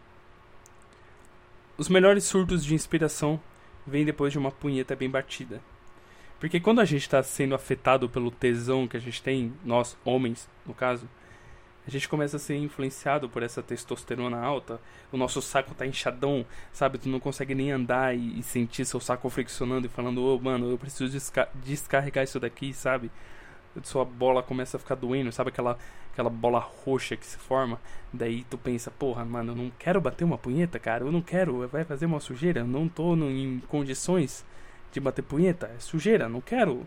[1.79, 3.41] os melhores surtos de inspiração
[3.87, 5.61] vêm depois de uma punheta bem batida.
[6.41, 10.49] Porque quando a gente está sendo afetado pelo tesão que a gente tem, nós, homens,
[10.67, 11.07] no caso,
[11.87, 14.81] a gente começa a ser influenciado por essa testosterona alta,
[15.13, 16.97] o nosso saco tá inchadão, sabe?
[16.97, 20.41] Tu não consegue nem andar e, e sentir seu saco friccionando e falando, ô oh,
[20.41, 23.11] mano, eu preciso desca descarregar isso daqui, sabe?
[23.85, 25.79] sua bola começa a ficar doendo, sabe aquela,
[26.13, 27.81] aquela bola roxa que se forma?
[28.13, 31.69] Daí tu pensa, porra, mano, eu não quero bater uma punheta, cara, eu não quero,
[31.69, 34.45] vai fazer uma sujeira, eu não tô no, em condições
[34.93, 36.87] de bater punheta, é sujeira, não quero.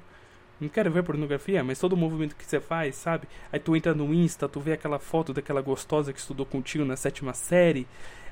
[0.62, 3.28] Não quero ver pornografia, mas todo o movimento que você faz, sabe?
[3.52, 6.96] Aí tu entra no Insta, tu vê aquela foto daquela gostosa que estudou contigo na
[6.96, 7.88] sétima série.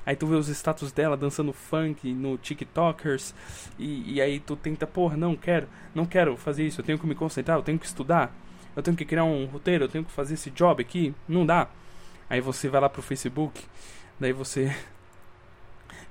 [0.06, 3.34] Aí tu vê os status dela dançando funk no TikTokers.
[3.78, 7.06] E, e aí tu tenta, porra, não quero, não quero fazer isso, eu tenho que
[7.06, 8.32] me concentrar, eu tenho que estudar
[8.74, 11.68] eu tenho que criar um roteiro, eu tenho que fazer esse job aqui, não dá.
[12.28, 13.62] Aí você vai lá pro Facebook,
[14.18, 14.74] daí você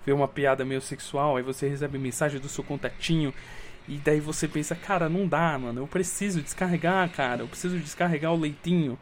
[0.06, 3.34] vê uma piada meio sexual, aí você recebe mensagem do seu contatinho.
[3.88, 5.82] E daí você pensa, cara, não dá, mano.
[5.82, 7.42] Eu preciso descarregar, cara.
[7.42, 8.98] Eu preciso descarregar o leitinho.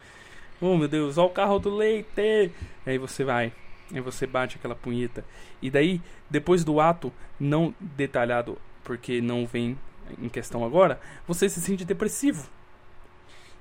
[0.61, 2.51] Oh, meu Deus, olha o carro do leite.
[2.85, 3.53] Aí você vai.
[3.93, 5.25] Aí você bate aquela punheta.
[5.61, 9.77] E daí, depois do ato, não detalhado, porque não vem
[10.17, 12.49] em questão agora, você se sente depressivo.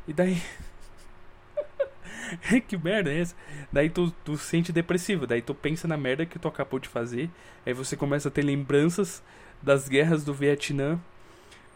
[0.07, 0.41] E daí.
[2.67, 3.35] que merda é essa?
[3.73, 7.31] Daí tu, tu sente depressivo, daí tu pensa na merda que tu acabou de fazer,
[7.65, 9.23] aí você começa a ter lembranças
[9.63, 10.99] das guerras do Vietnã,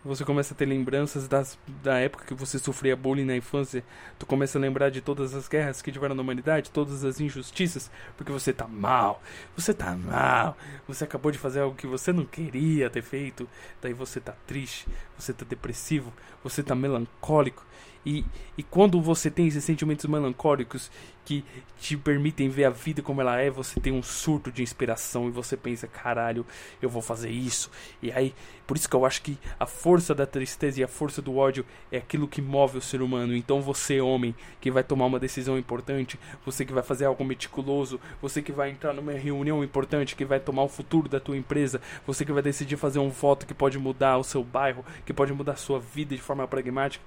[0.05, 3.84] você começa a ter lembranças das, da época que você sofria bullying na infância,
[4.18, 7.88] tu começa a lembrar de todas as guerras que tiveram na humanidade, todas as injustiças,
[8.16, 9.22] porque você tá mal,
[9.57, 10.57] você tá mal,
[10.88, 13.48] você acabou de fazer algo que você não queria ter feito,
[13.80, 17.64] daí você tá triste, você tá depressivo, você tá melancólico,
[18.05, 18.24] e,
[18.59, 20.90] e quando você tem esses sentimentos melancólicos
[21.24, 21.44] que
[21.78, 25.30] te permitem ver a vida como ela é, você tem um surto de inspiração e
[25.30, 26.44] você pensa, caralho,
[26.80, 27.70] eu vou fazer isso.
[28.03, 28.34] E aí,
[28.66, 31.64] por isso que eu acho que a força da tristeza e a força do ódio
[31.92, 33.36] é aquilo que move o ser humano.
[33.36, 38.00] Então você, homem, que vai tomar uma decisão importante, você que vai fazer algo meticuloso,
[38.20, 41.80] você que vai entrar numa reunião importante, que vai tomar o futuro da tua empresa,
[42.05, 45.32] você que vai decidir fazer um voto que pode mudar o seu bairro, que pode
[45.32, 47.05] mudar a sua vida de forma pragmática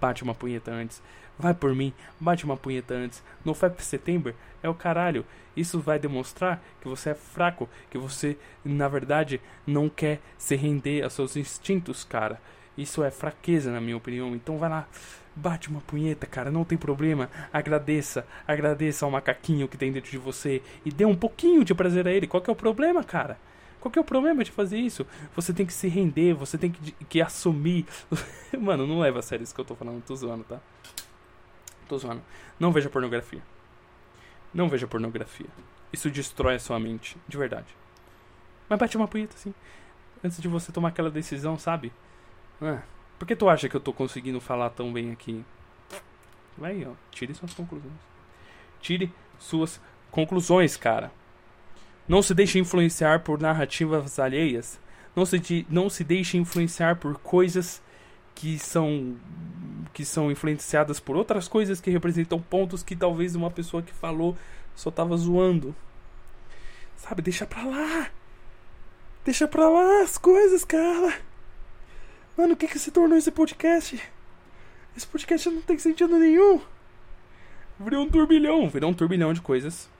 [0.00, 1.02] bate uma punheta antes.
[1.38, 3.22] Vai por mim, bate uma punheta antes.
[3.44, 5.24] No 5 September é o caralho.
[5.56, 11.02] Isso vai demonstrar que você é fraco, que você, na verdade, não quer se render
[11.02, 12.40] aos seus instintos, cara.
[12.76, 14.34] Isso é fraqueza, na minha opinião.
[14.34, 14.88] Então vai lá,
[15.34, 17.30] bate uma punheta, cara, não tem problema.
[17.52, 22.06] Agradeça, agradeça ao macaquinho que tem dentro de você e dê um pouquinho de prazer
[22.06, 22.26] a ele.
[22.26, 23.38] Qual que é o problema, cara?
[23.82, 25.04] Qual que é o problema de fazer isso?
[25.34, 27.84] Você tem que se render, você tem que, que assumir.
[28.56, 30.60] Mano, não leva a sério isso que eu tô falando, tô zoando, tá?
[31.88, 32.22] Tô zoando.
[32.60, 33.42] Não veja pornografia.
[34.54, 35.48] Não veja pornografia.
[35.92, 37.76] Isso destrói a sua mente, de verdade.
[38.68, 39.52] Mas bate uma punheta assim.
[40.22, 41.92] Antes de você tomar aquela decisão, sabe?
[42.60, 42.82] Ah,
[43.18, 45.44] por que tu acha que eu tô conseguindo falar tão bem aqui?
[46.56, 46.92] Vai, ó.
[47.10, 47.92] Tire suas conclusões.
[48.80, 51.10] Tire suas conclusões, cara.
[52.08, 54.80] Não se deixe influenciar por narrativas alheias.
[55.14, 57.82] Não se, não se deixe influenciar por coisas
[58.34, 59.16] que são
[59.92, 64.34] que são influenciadas por outras coisas que representam pontos que talvez uma pessoa que falou
[64.74, 65.74] só tava zoando.
[66.96, 68.10] Sabe, deixa pra lá.
[69.22, 71.14] Deixa pra lá as coisas, cara.
[72.36, 74.02] Mano, o que que se tornou esse podcast?
[74.96, 76.60] Esse podcast não tem sentido nenhum.
[77.78, 79.90] Virou um turbilhão, virou um turbilhão de coisas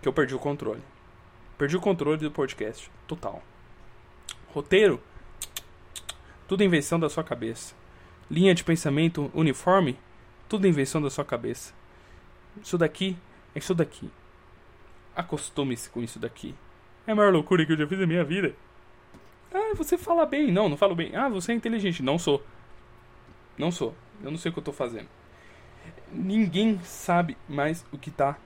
[0.00, 0.82] que eu perdi o controle.
[1.62, 2.90] Perdi o controle do podcast.
[3.06, 3.40] Total.
[4.48, 5.00] Roteiro.
[6.48, 7.72] Tudo invenção da sua cabeça.
[8.28, 9.96] Linha de pensamento uniforme.
[10.48, 11.72] Tudo invenção da sua cabeça.
[12.60, 13.16] Isso daqui
[13.54, 14.10] é isso daqui.
[15.14, 16.52] Acostume-se com isso daqui.
[17.06, 18.56] É a maior loucura que eu já fiz na minha vida.
[19.54, 20.50] Ah, você fala bem.
[20.50, 21.14] Não, não falo bem.
[21.14, 22.02] Ah, você é inteligente.
[22.02, 22.44] Não sou.
[23.56, 23.94] Não sou.
[24.20, 25.06] Eu não sei o que eu tô fazendo.
[26.10, 28.36] Ninguém sabe mais o que tá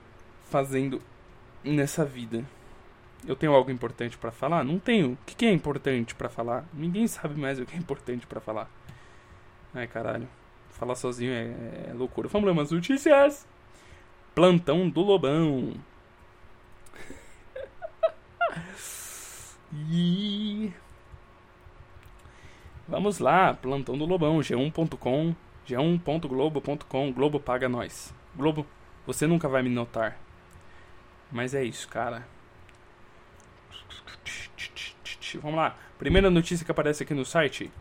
[0.51, 1.01] fazendo
[1.63, 2.45] nessa vida.
[3.25, 4.63] Eu tenho algo importante para falar?
[4.63, 5.13] Não tenho.
[5.13, 6.65] O que, é importante para falar?
[6.73, 8.69] Ninguém sabe mais o que é importante para falar.
[9.73, 10.27] Ai, caralho.
[10.69, 12.27] Falar sozinho é, é loucura.
[12.27, 13.47] Vamos ler umas notícias.
[14.35, 15.73] Plantão do Lobão.
[19.73, 20.71] e...
[22.87, 25.35] Vamos lá, plantão do Lobão, g1.com,
[25.67, 28.13] g1.globo.com, Globo paga nós.
[28.33, 28.65] Globo,
[29.05, 30.17] você nunca vai me notar.
[31.29, 32.25] Mas é isso, cara.
[35.35, 35.75] Vamos lá.
[35.97, 37.71] Primeira notícia que aparece aqui no site.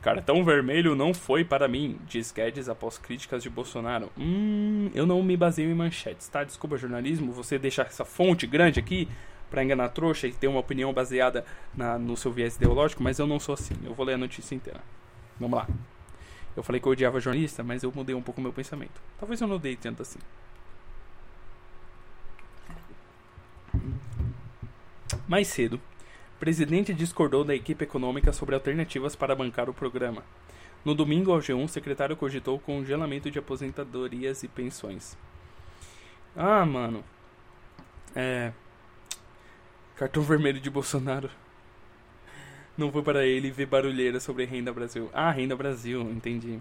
[0.00, 4.10] Cartão vermelho não foi para mim, diz Guedes após críticas de Bolsonaro.
[4.16, 6.44] Hum, eu não me baseio em manchetes, tá?
[6.44, 9.08] Desculpa, jornalismo, você deixar essa fonte grande aqui
[9.50, 11.44] para enganar trouxa e ter uma opinião baseada
[11.74, 13.74] na, no seu viés ideológico, mas eu não sou assim.
[13.84, 14.80] Eu vou ler a notícia inteira.
[15.38, 15.66] Vamos lá.
[16.56, 19.00] Eu falei que eu odiava jornalista, mas eu mudei um pouco o meu pensamento.
[19.18, 20.18] Talvez eu não odeie tanto assim.
[25.26, 25.80] Mais cedo,
[26.38, 30.22] presidente discordou da equipe econômica sobre alternativas para bancar o programa.
[30.84, 35.18] No domingo, ao G1, o secretário cogitou congelamento de aposentadorias e pensões.
[36.36, 37.04] Ah, mano.
[38.14, 38.52] É.
[39.96, 41.28] Cartão vermelho de Bolsonaro.
[42.76, 45.10] Não foi para ele ver barulheira sobre Renda Brasil.
[45.12, 46.60] Ah, Renda Brasil, entendi.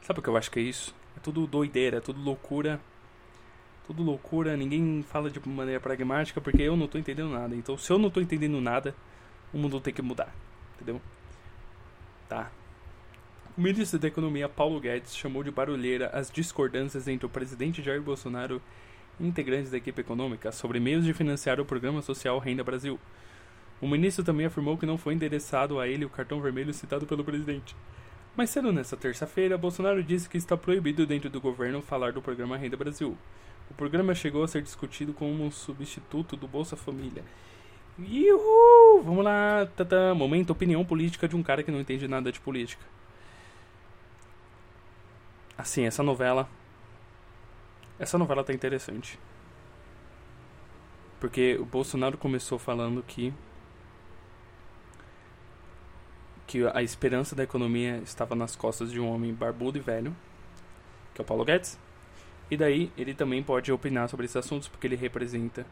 [0.00, 0.94] Sabe o que eu acho que é isso?
[1.14, 2.80] É tudo doideira, é tudo loucura
[3.86, 7.54] tudo loucura, ninguém fala de maneira pragmática porque eu não tô entendendo nada.
[7.54, 8.94] Então, se eu não tô entendendo nada,
[9.52, 10.34] o mundo tem que mudar,
[10.74, 11.00] entendeu?
[12.28, 12.50] Tá.
[13.56, 18.00] O ministro da Economia Paulo Guedes chamou de barulheira as discordâncias entre o presidente Jair
[18.00, 18.62] Bolsonaro
[19.20, 22.98] integrantes da equipe econômica sobre meios de financiar o programa social Renda Brasil.
[23.80, 27.24] O ministro também afirmou que não foi endereçado a ele o cartão vermelho citado pelo
[27.24, 27.76] presidente.
[28.36, 32.56] Mais cedo nesta terça-feira, Bolsonaro disse que está proibido dentro do governo falar do programa
[32.56, 33.18] Renda Brasil.
[33.72, 37.24] O programa chegou a ser discutido como um substituto do Bolsa Família.
[37.98, 39.02] Uhul!
[39.02, 42.84] Vamos lá, tata, momento opinião política de um cara que não entende nada de política.
[45.56, 46.46] Assim, essa novela.
[47.98, 49.18] Essa novela tá interessante.
[51.18, 53.32] Porque o Bolsonaro começou falando que
[56.46, 60.14] que a esperança da economia estava nas costas de um homem barbudo e velho,
[61.14, 61.78] que é o Paulo Guedes.
[62.52, 65.64] E daí ele também pode opinar sobre esses assuntos porque ele representa.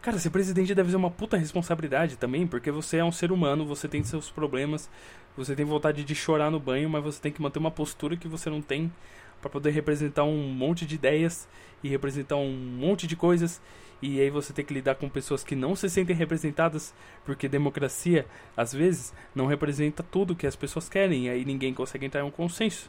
[0.00, 3.66] Cara, ser presidente deve ser uma puta responsabilidade também, porque você é um ser humano,
[3.66, 4.88] você tem seus problemas,
[5.36, 8.28] você tem vontade de chorar no banho, mas você tem que manter uma postura que
[8.28, 8.92] você não tem
[9.40, 11.48] para poder representar um monte de ideias
[11.82, 13.60] e representar um monte de coisas
[14.00, 16.94] e aí você tem que lidar com pessoas que não se sentem representadas,
[17.24, 22.06] porque democracia, às vezes, não representa tudo que as pessoas querem, e aí ninguém consegue
[22.06, 22.88] entrar em um consenso.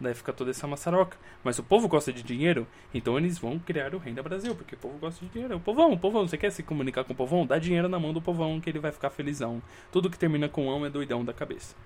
[0.00, 1.16] Daí fica toda essa maçaroca.
[1.42, 4.78] Mas o povo gosta de dinheiro, então eles vão criar o Renda Brasil, porque o
[4.78, 5.56] povo gosta de dinheiro.
[5.56, 7.46] O povão, o povão, você quer se comunicar com o povão?
[7.46, 9.62] Dá dinheiro na mão do povão que ele vai ficar felizão.
[9.92, 11.76] Tudo que termina com ão é doidão da cabeça.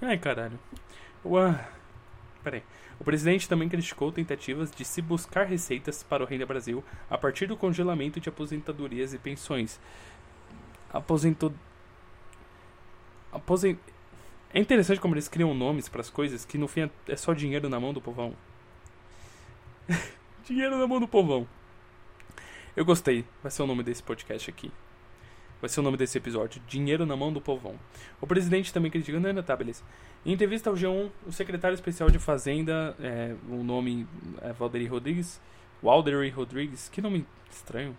[0.00, 0.58] Ai, caralho.
[1.24, 1.68] Ué.
[2.42, 2.62] Peraí.
[2.98, 7.46] O presidente também criticou tentativas de se buscar receitas para o Renda Brasil a partir
[7.46, 9.80] do congelamento de aposentadorias e pensões.
[10.92, 11.52] Aposento...
[13.32, 13.78] Aposent...
[14.54, 17.68] É interessante como eles criam nomes para as coisas que no fim é só dinheiro
[17.68, 18.34] na mão do povão.
[20.44, 21.48] dinheiro na mão do povão.
[22.76, 23.24] Eu gostei.
[23.42, 24.70] Vai ser o nome desse podcast aqui.
[25.60, 26.60] Vai ser o nome desse episódio.
[26.66, 27.78] Dinheiro na mão do povão.
[28.20, 29.18] O presidente também critica.
[29.18, 29.82] Não, não, tá, beleza.
[30.24, 34.06] Em entrevista ao G1, o secretário especial de Fazenda, é, o nome
[34.40, 35.40] é Valderi Rodrigues,
[35.82, 37.96] Walderi Rodrigues, que nome estranho,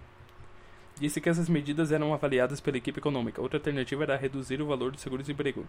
[1.00, 3.42] disse que essas medidas eram avaliadas pela equipe econômica.
[3.42, 5.66] Outra alternativa era reduzir o valor do seguro-desemprego.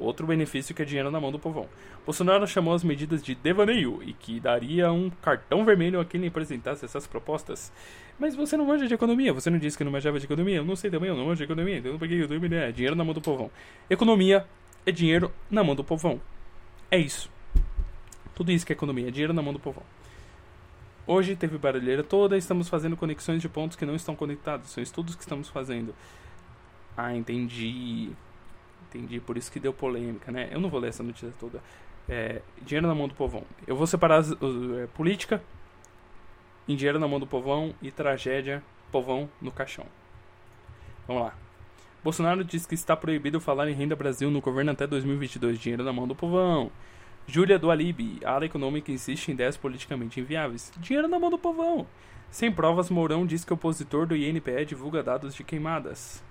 [0.00, 1.68] Outro benefício que é dinheiro na mão do povão.
[2.06, 6.84] Bolsonaro chamou as medidas de devaneio e que daria um cartão vermelho a quem apresentasse
[6.84, 7.70] essas propostas.
[8.18, 10.56] Mas você não manja de economia, você não disse que não manjava de economia?
[10.56, 12.72] Eu não sei também, eu não manjo de economia, então por que eu tenho ideia?
[12.72, 13.50] Dinheiro na mão do povão.
[13.90, 14.46] Economia
[14.86, 16.18] é dinheiro na mão do povão.
[16.90, 17.30] É isso.
[18.34, 19.84] Tudo isso que é economia, é dinheiro na mão do povão.
[21.06, 24.70] Hoje teve barulheira toda, estamos fazendo conexões de pontos que não estão conectados.
[24.70, 25.94] São estudos que estamos fazendo.
[26.96, 28.10] Ah, entendi.
[28.90, 30.48] Entendi, por isso que deu polêmica, né?
[30.50, 31.62] Eu não vou ler essa notícia toda.
[32.08, 33.44] É, dinheiro na mão do povão.
[33.66, 35.40] Eu vou separar uh, é, política
[36.68, 39.86] em dinheiro na mão do povão e tragédia povão no caixão.
[41.06, 41.34] Vamos lá.
[42.02, 45.58] Bolsonaro diz que está proibido falar em renda Brasil no governo até 2022.
[45.58, 46.72] Dinheiro na mão do povão.
[47.28, 48.18] Júlia do Alibi.
[48.24, 50.72] A área econômica insiste em ideias politicamente inviáveis.
[50.78, 51.86] Dinheiro na mão do povão.
[52.30, 56.22] Sem provas, Mourão diz que opositor do INPE divulga dados de queimadas.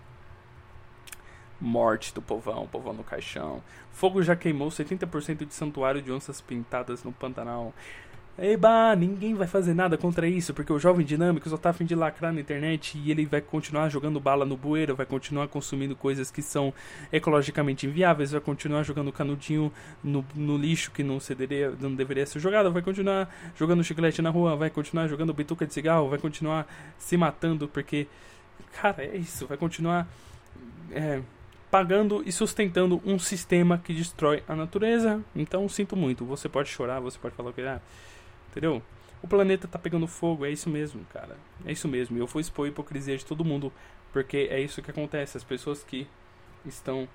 [1.60, 3.62] Morte do povão, povão no caixão.
[3.91, 7.74] Fogo já queimou 70% de santuário de onças pintadas no Pantanal.
[8.41, 11.93] Eba, ninguém vai fazer nada contra isso, porque o jovem dinâmico só tá afim de
[11.93, 16.32] lacrar na internet e ele vai continuar jogando bala no bueiro, vai continuar consumindo coisas
[16.32, 16.74] que são
[17.12, 19.70] ecologicamente inviáveis, vai continuar jogando canudinho
[20.01, 24.30] no, no lixo que não, cederia, não deveria ser jogado, vai continuar jogando chiclete na
[24.30, 26.66] rua, vai continuar jogando bituca de cigarro, vai continuar
[26.97, 28.07] se matando, porque,
[28.72, 30.07] cara, é isso, vai continuar
[30.91, 31.20] é,
[31.70, 35.24] pagando e sustentando um sistema que destrói a natureza.
[35.36, 37.61] Então, sinto muito, você pode chorar, você pode falar que.
[37.61, 37.82] Ah,
[38.49, 38.82] Entendeu?
[39.22, 41.38] O planeta tá pegando fogo, é isso mesmo, cara.
[41.65, 42.17] É isso mesmo.
[42.17, 43.72] Eu vou expor a hipocrisia de todo mundo,
[44.11, 45.38] porque é isso que acontece.
[45.38, 46.07] As pessoas que
[46.65, 47.07] estão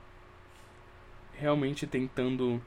[1.32, 2.62] realmente tentando.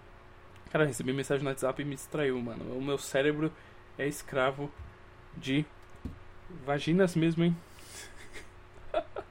[0.71, 2.77] Cara, recebi mensagem no WhatsApp e me distraiu, mano.
[2.77, 3.51] O meu cérebro
[3.97, 4.71] é escravo
[5.35, 5.65] de
[6.65, 7.55] vaginas mesmo, hein?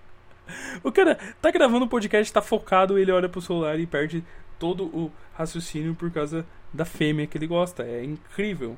[0.83, 4.25] o cara tá gravando o um podcast, tá focado, ele olha pro celular e perde
[4.59, 7.83] todo o raciocínio por causa da fêmea que ele gosta.
[7.83, 8.77] É incrível.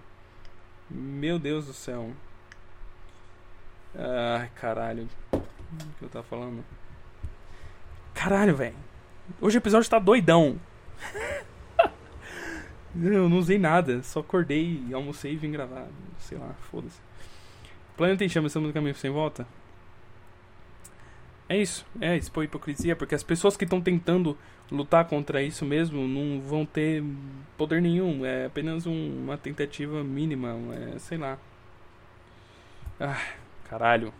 [0.90, 2.12] Meu Deus do céu.
[3.94, 5.08] Ai, caralho.
[5.32, 5.38] O
[5.98, 6.64] que eu tava falando?
[8.14, 8.76] Caralho, velho.
[9.40, 10.58] Hoje o episódio tá doidão.
[13.00, 14.02] eu não usei nada.
[14.02, 15.86] Só acordei, almocei e vim gravar.
[16.18, 17.00] Sei lá, foda-se.
[17.96, 19.46] Planeta em Chama, estamos no caminho sem volta.
[21.48, 24.36] É isso, é expor hipocrisia, porque as pessoas que estão tentando
[24.70, 27.02] lutar contra isso mesmo não vão ter
[27.56, 31.38] poder nenhum, é apenas um, uma tentativa mínima, é, sei lá.
[33.00, 33.18] Ah,
[33.64, 34.12] caralho.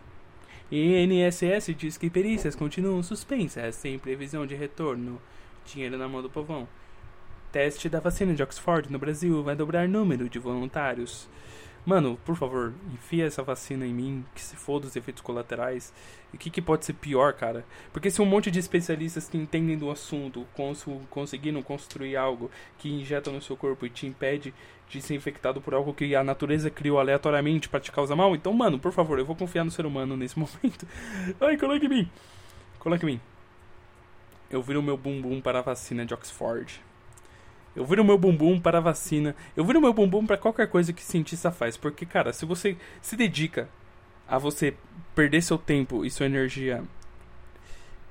[0.71, 5.21] INSS diz que perícias continuam suspensas, sem previsão de retorno.
[5.65, 6.67] Dinheiro na mão do povão.
[7.51, 11.27] Teste da vacina de Oxford no Brasil vai dobrar número de voluntários.
[11.85, 15.93] Mano, por favor, enfia essa vacina em mim, que se for dos efeitos colaterais.
[16.31, 17.65] E o que, que pode ser pior, cara?
[17.91, 22.89] Porque se um monte de especialistas que entendem do assunto cons conseguiram construir algo que
[22.89, 24.53] injeta no seu corpo e te impede
[24.89, 28.51] de ser infectado por algo que a natureza criou aleatoriamente para te causar mal, então,
[28.53, 30.87] mano, por favor, eu vou confiar no ser humano nesse momento.
[31.39, 32.11] Ai, coloque em mim.
[32.79, 33.21] Coloque em mim.
[34.49, 36.81] Eu viro meu bumbum para a vacina de Oxford.
[37.79, 39.33] Eu viro meu bumbum para a vacina.
[39.55, 41.77] Eu viro meu bumbum para qualquer coisa que cientista faz.
[41.77, 43.69] Porque, cara, se você se dedica
[44.27, 44.75] a você
[45.15, 46.83] perder seu tempo e sua energia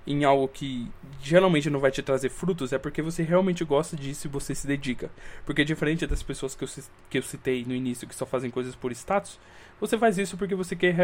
[0.07, 0.91] em algo que
[1.21, 4.67] geralmente não vai te trazer frutos, é porque você realmente gosta disso e você se
[4.67, 5.11] dedica.
[5.45, 6.69] Porque diferente das pessoas que eu,
[7.11, 9.39] que eu citei no início, que só fazem coisas por status,
[9.79, 10.97] você faz isso porque você quer,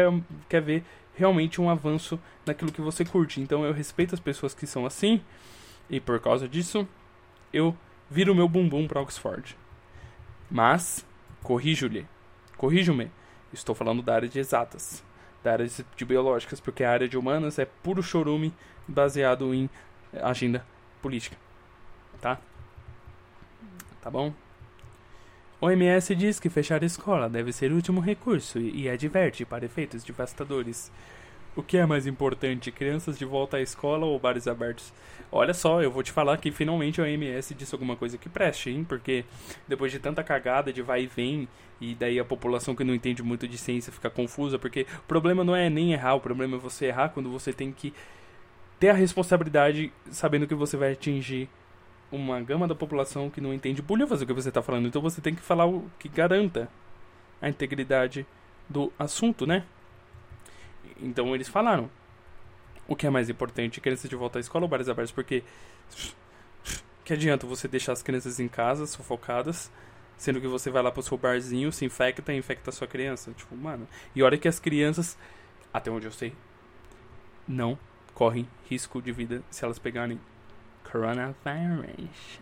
[0.49, 3.39] quer ver realmente um avanço naquilo que você curte.
[3.39, 5.21] Então eu respeito as pessoas que são assim,
[5.87, 6.87] e por causa disso,
[7.53, 7.77] eu
[8.09, 9.57] vira o meu bumbum para Oxford.
[10.49, 11.05] Mas,
[11.43, 12.05] corrijo-lhe,
[12.57, 13.11] corrijo-me,
[13.51, 15.03] estou falando da área de exatas,
[15.43, 18.53] da área de biológicas, porque a área de humanas é puro chorume
[18.87, 19.69] baseado em
[20.21, 20.65] agenda
[21.01, 21.37] política.
[22.21, 22.39] Tá?
[24.01, 24.33] Tá bom?
[25.59, 30.03] OMS diz que fechar a escola deve ser o último recurso e adverte para efeitos
[30.03, 30.91] devastadores.
[31.55, 34.91] O que é mais importante, crianças de volta à escola ou bares abertos?
[35.31, 38.69] Olha só, eu vou te falar que finalmente a OMS disse alguma coisa que preste,
[38.69, 38.83] hein?
[38.83, 39.23] Porque
[39.65, 41.47] depois de tanta cagada de vai e vem,
[41.79, 45.45] e daí a população que não entende muito de ciência fica confusa, porque o problema
[45.45, 47.93] não é nem errar, o problema é você errar quando você tem que
[48.77, 51.47] ter a responsabilidade sabendo que você vai atingir
[52.11, 54.87] uma gama da população que não entende bolhufas o que você está falando.
[54.89, 56.69] Então você tem que falar o que garanta
[57.41, 58.25] a integridade
[58.69, 59.63] do assunto, né?
[61.01, 61.89] Então eles falaram.
[62.87, 63.81] O que é mais importante?
[63.81, 65.11] Crianças de volta à escola ou bares abertos?
[65.11, 65.43] Porque.
[67.03, 69.71] Que adianta você deixar as crianças em casa, sufocadas,
[70.17, 73.31] sendo que você vai lá pro seu barzinho, se infecta e infecta a sua criança?
[73.33, 73.87] Tipo, mano.
[74.15, 75.17] E olha que as crianças,
[75.73, 76.33] até onde eu sei,
[77.47, 77.77] não
[78.13, 80.19] correm risco de vida se elas pegarem
[80.91, 82.39] coronavirus.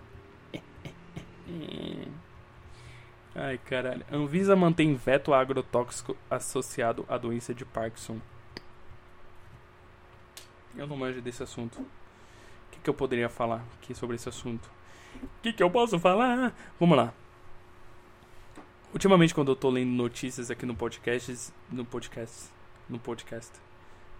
[3.35, 4.05] Ai, caralho.
[4.11, 8.19] Anvisa mantém veto agrotóxico associado à doença de Parkinson.
[10.75, 11.79] Eu não manjo desse assunto.
[11.79, 11.85] O
[12.71, 14.69] que, que eu poderia falar aqui sobre esse assunto?
[15.21, 16.53] O que, que eu posso falar?
[16.79, 17.13] Vamos lá.
[18.93, 22.49] Ultimamente, quando eu tô lendo notícias aqui no podcast, no podcast,
[22.89, 23.51] no podcast,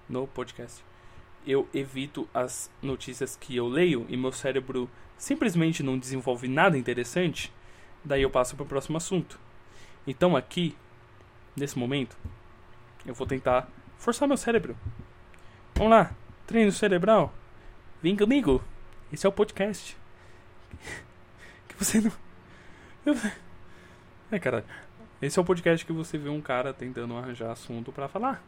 [0.10, 0.84] no podcast,
[1.46, 7.54] eu evito as notícias que eu leio e meu cérebro simplesmente não desenvolve nada interessante,
[8.04, 9.40] daí eu passo para o próximo assunto.
[10.08, 10.76] Então aqui,
[11.56, 12.18] nesse momento,
[13.06, 14.76] eu vou tentar forçar meu cérebro.
[15.76, 16.23] Vamos lá.
[16.46, 17.34] Treino cerebral.
[18.02, 18.62] Vem comigo.
[19.12, 19.98] Esse é o podcast.
[21.68, 22.12] Que você não.
[24.32, 24.64] É, cara.
[25.22, 28.44] Esse é o podcast que você vê um cara tentando arranjar assunto para falar.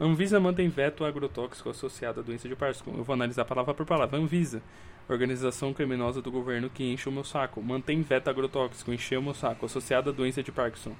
[0.00, 2.94] Anvisa mantém veto agrotóxico associado à doença de Parkinson.
[2.96, 4.18] Eu vou analisar palavra por palavra.
[4.18, 4.62] Anvisa,
[5.08, 7.62] organização criminosa do governo que enche o meu saco.
[7.62, 10.96] Mantém veto agrotóxico, encheu o meu saco, associado à doença de Parkinson.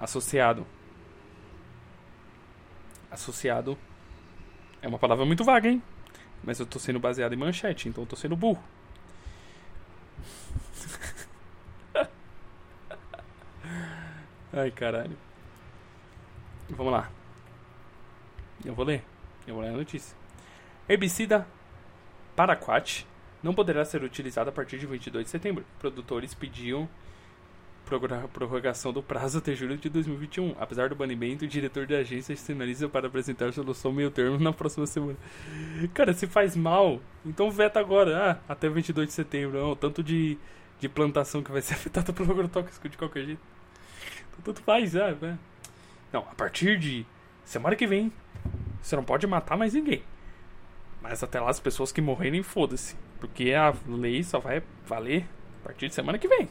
[0.00, 0.66] Associado.
[3.10, 3.78] Associado
[4.84, 5.82] é uma palavra muito vaga, hein?
[6.42, 8.62] Mas eu tô sendo baseado em manchete, então eu tô sendo burro.
[14.52, 15.16] Ai, caralho.
[16.68, 17.10] Vamos lá.
[18.62, 19.02] Eu vou ler.
[19.46, 20.14] Eu vou ler a notícia.
[20.86, 21.46] Herbicida
[22.36, 23.06] Paraquat
[23.42, 25.64] não poderá ser utilizado a partir de 22 de setembro.
[25.78, 26.86] Produtores pediam
[27.84, 30.56] prorrogação do prazo até julho de 2021.
[30.58, 34.86] Apesar do banimento, o diretor da agência sinaliza para apresentar solução meio termo na próxima
[34.86, 35.16] semana.
[35.92, 39.60] Cara, se faz mal, então veta agora, ah, até 22 de setembro.
[39.60, 40.38] Não, tanto de,
[40.80, 43.40] de plantação que vai ser afetada pelo agrotóxico de qualquer jeito.
[44.30, 45.38] Então, tanto faz, ah, né?
[46.12, 47.04] Não, a partir de
[47.44, 48.12] semana que vem,
[48.80, 50.02] você não pode matar mais ninguém.
[51.02, 52.96] Mas até lá as pessoas que morrerem, foda-se.
[53.20, 55.26] Porque a lei só vai valer
[55.60, 56.48] a partir de semana que vem.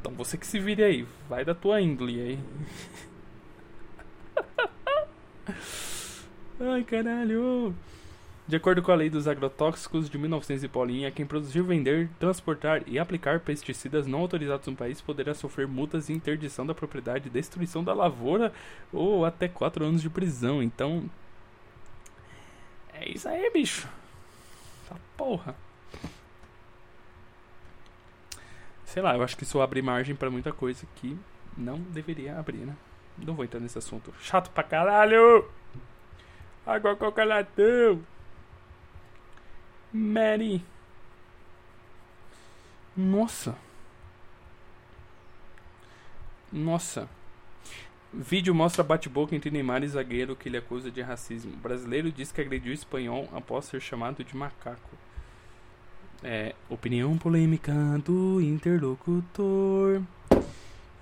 [0.00, 2.38] Então você que se vire aí, vai da tua índole aí.
[6.60, 7.74] Ai caralho.
[8.46, 12.82] De acordo com a lei dos agrotóxicos de 1900 e Paulinha, quem produzir, vender, transportar
[12.86, 17.84] e aplicar pesticidas não autorizados no país poderá sofrer multas e interdição da propriedade, destruição
[17.84, 18.52] da lavoura
[18.92, 20.62] ou até 4 anos de prisão.
[20.62, 21.08] Então.
[22.92, 23.88] É isso aí, bicho.
[24.84, 25.54] Essa porra.
[28.92, 31.18] Sei lá, eu acho que isso abre margem para muita coisa que
[31.56, 32.76] não deveria abrir, né?
[33.16, 34.12] Não vou entrar nesse assunto.
[34.20, 35.50] Chato pra caralho!
[36.66, 38.04] Água coca latão!
[39.90, 40.62] Mary!
[42.94, 43.56] Nossa!
[46.52, 47.08] Nossa!
[48.12, 51.54] Vídeo mostra bate-boca entre Neymar e zagueiro que ele acusa de racismo.
[51.54, 55.01] O brasileiro diz que agrediu espanhol após ser chamado de macaco.
[56.22, 57.72] É, opinião polêmica
[58.04, 60.02] do interlocutor.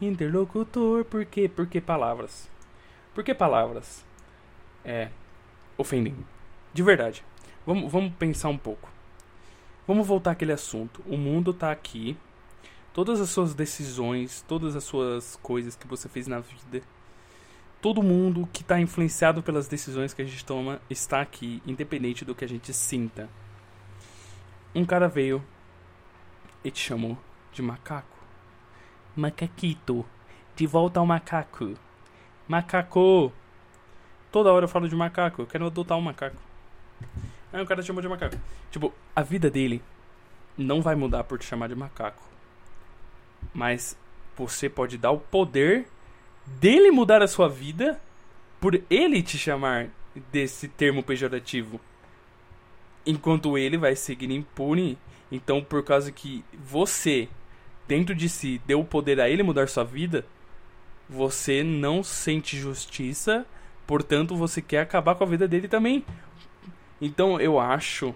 [0.01, 1.49] Interlocutor, por quê?
[1.49, 2.49] Por que palavras?
[3.15, 4.05] Por que palavras?
[4.85, 5.11] É,
[5.77, 6.15] ofendem.
[6.73, 7.25] De verdade.
[7.67, 8.89] Vamos, vamos pensar um pouco.
[9.87, 11.03] Vamos voltar àquele assunto.
[11.07, 12.17] O mundo tá aqui.
[12.95, 16.83] Todas as suas decisões, todas as suas coisas que você fez na vida
[17.81, 22.35] todo mundo que está influenciado pelas decisões que a gente toma está aqui, independente do
[22.35, 23.29] que a gente sinta.
[24.75, 25.43] Um cara veio
[26.63, 27.19] e te chamou
[27.53, 28.17] de macaco.
[29.17, 30.07] Macaquito.
[30.55, 31.75] De volta ao macaco.
[32.47, 33.33] Macaco.
[34.31, 35.43] Toda hora eu falo de macaco.
[35.43, 36.37] Eu quero adotar um macaco.
[37.53, 38.37] Aí o cara te chamou de macaco.
[38.71, 39.83] Tipo, a vida dele
[40.57, 42.23] não vai mudar por te chamar de macaco.
[43.53, 43.99] Mas
[44.37, 45.89] você pode dar o poder
[46.47, 48.01] dele mudar a sua vida
[48.61, 49.89] por ele te chamar
[50.31, 51.81] desse termo pejorativo.
[53.07, 54.99] Enquanto ele vai seguir impune.
[55.31, 57.29] Então, por causa que você,
[57.87, 60.27] dentro de si, deu o poder a ele mudar sua vida,
[61.09, 63.47] você não sente justiça,
[63.87, 66.05] portanto, você quer acabar com a vida dele também.
[67.01, 68.15] Então, eu acho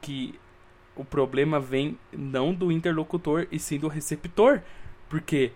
[0.00, 0.38] que
[0.96, 4.60] o problema vem não do interlocutor e sim do receptor.
[5.08, 5.52] Porque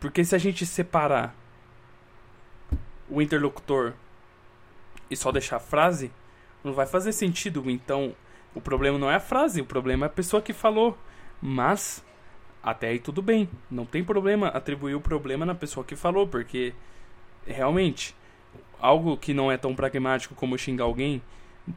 [0.00, 1.34] porque se a gente separar
[3.08, 3.94] o interlocutor
[5.10, 6.10] e só deixar a frase,
[6.62, 7.70] não vai fazer sentido.
[7.70, 8.14] Então,
[8.54, 10.96] o problema não é a frase, o problema é a pessoa que falou.
[11.40, 12.04] Mas,
[12.62, 13.48] até aí tudo bem.
[13.70, 16.74] Não tem problema atribuir o problema na pessoa que falou, porque
[17.46, 18.14] realmente,
[18.80, 21.22] algo que não é tão pragmático como xingar alguém,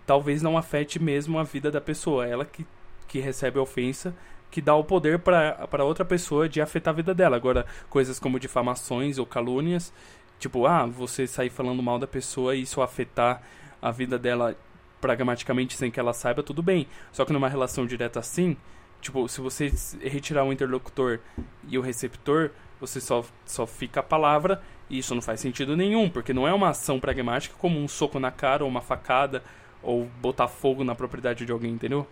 [0.06, 2.28] talvez não afete mesmo a vida da pessoa.
[2.28, 2.66] Ela que,
[3.08, 4.16] que recebe a ofensa
[4.52, 7.38] que dá o poder para outra pessoa de afetar a vida dela.
[7.38, 9.94] Agora, coisas como difamações ou calúnias,
[10.38, 13.42] tipo, ah, você sair falando mal da pessoa e isso afetar
[13.82, 14.56] a vida dela
[15.02, 16.88] pragmaticamente sem que ela saiba, tudo bem.
[17.12, 18.56] Só que numa relação direta assim,
[19.02, 21.20] tipo, se você retirar o interlocutor
[21.68, 26.10] e o receptor, você só, só fica a palavra e isso não faz sentido nenhum,
[26.10, 29.44] porque não é uma ação pragmática como um soco na cara ou uma facada
[29.82, 32.08] ou botar fogo na propriedade de alguém, entendeu?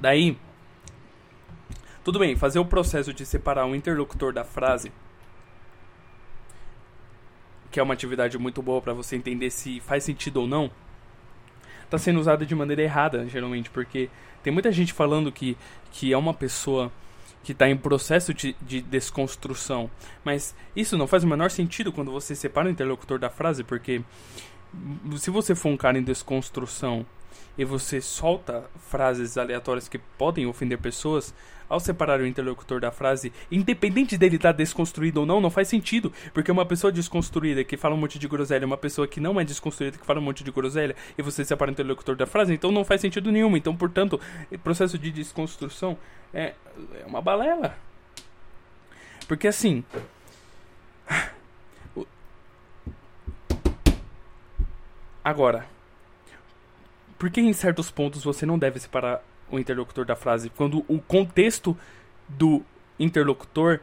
[0.00, 0.38] Daí,
[2.04, 4.92] tudo bem, fazer o processo de separar o interlocutor da frase,
[7.76, 10.70] que é uma atividade muito boa para você entender se faz sentido ou não,
[11.84, 14.08] está sendo usada de maneira errada, geralmente, porque
[14.42, 15.58] tem muita gente falando que,
[15.92, 16.90] que é uma pessoa
[17.44, 19.90] que está em processo de, de, desconstrução.
[20.24, 24.00] Mas isso não faz o menor sentido quando você separa o interlocutor da frase, porque
[25.18, 27.04] se você for um cara em desconstrução
[27.58, 31.34] e você solta frases aleatórias que podem ofender pessoas,
[31.68, 36.12] ao separar o interlocutor da frase, independente dele estar desconstruído ou não, não faz sentido.
[36.32, 39.44] Porque uma pessoa desconstruída que fala um monte de groselha, uma pessoa que não é
[39.44, 42.70] desconstruída que fala um monte de groselha, e você separa o interlocutor da frase, então
[42.70, 43.56] não faz sentido nenhum.
[43.56, 45.98] Então, portanto, o processo de desconstrução
[46.32, 46.54] é,
[47.02, 47.76] é uma balela.
[49.26, 49.82] Porque assim.
[55.24, 55.75] Agora
[57.18, 60.50] por que em certos pontos você não deve separar o interlocutor da frase?
[60.50, 61.76] Quando o contexto
[62.28, 62.62] do
[62.98, 63.80] interlocutor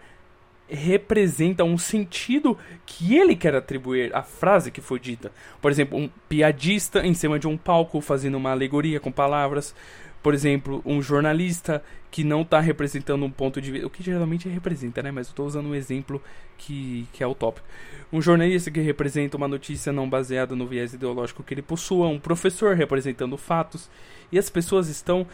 [0.68, 5.32] representa um sentido que ele quer atribuir à frase que foi dita.
[5.62, 9.76] Por exemplo, um piadista em cima de um palco fazendo uma alegoria com palavras
[10.24, 11.84] por exemplo, um jornalista
[12.14, 15.10] que não está representando um ponto de vista, o que geralmente representa, né?
[15.10, 16.22] Mas eu estou usando um exemplo
[16.60, 17.66] que, que é o tópico.
[18.12, 22.20] Um jornalista que representa uma notícia não baseada no viés ideológico que ele possua, um
[22.20, 23.90] professor representando fatos,
[24.32, 25.26] e as pessoas estão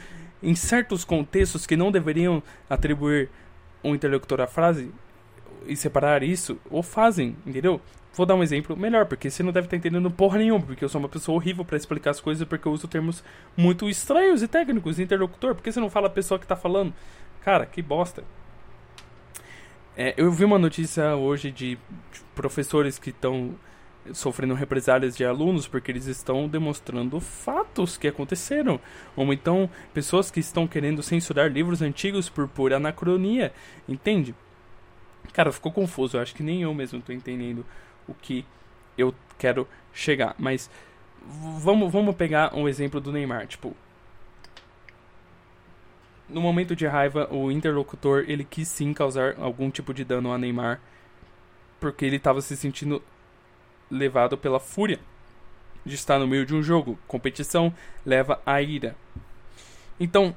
[0.42, 3.30] em certos contextos que não deveriam atribuir
[3.84, 4.90] um interlocutor à frase
[5.68, 7.82] e separar isso, ou fazem, entendeu?
[8.14, 10.90] Vou dar um exemplo melhor, porque você não deve estar entendendo porra nenhuma, porque eu
[10.90, 13.24] sou uma pessoa horrível para explicar as coisas, porque eu uso termos
[13.56, 16.94] muito estranhos e técnicos, interlocutor, porque você não fala a pessoa que está falando?
[17.42, 18.24] Cara, que bosta.
[19.96, 21.78] É, eu vi uma notícia hoje de
[22.34, 23.56] professores que estão
[24.14, 28.80] sofrendo represálias de alunos porque eles estão demonstrando fatos que aconteceram.
[29.16, 33.54] Ou então, pessoas que estão querendo censurar livros antigos por pura anacronia.
[33.88, 34.34] Entende?
[35.34, 36.18] Cara, ficou confuso.
[36.18, 37.66] Eu acho que nem eu mesmo estou entendendo
[38.10, 38.46] o que
[38.98, 40.36] eu quero chegar.
[40.38, 40.70] Mas
[41.22, 43.48] vamos, vamos pegar um exemplo do Neymar.
[43.48, 43.76] Tipo,
[46.28, 50.38] no momento de raiva, o interlocutor ele quis sim causar algum tipo de dano a
[50.38, 50.80] Neymar,
[51.80, 53.02] porque ele estava se sentindo
[53.90, 55.00] levado pela fúria
[55.86, 57.00] de estar no meio de um jogo.
[57.08, 57.74] Competição
[58.06, 58.96] leva à ira.
[60.00, 60.36] Então,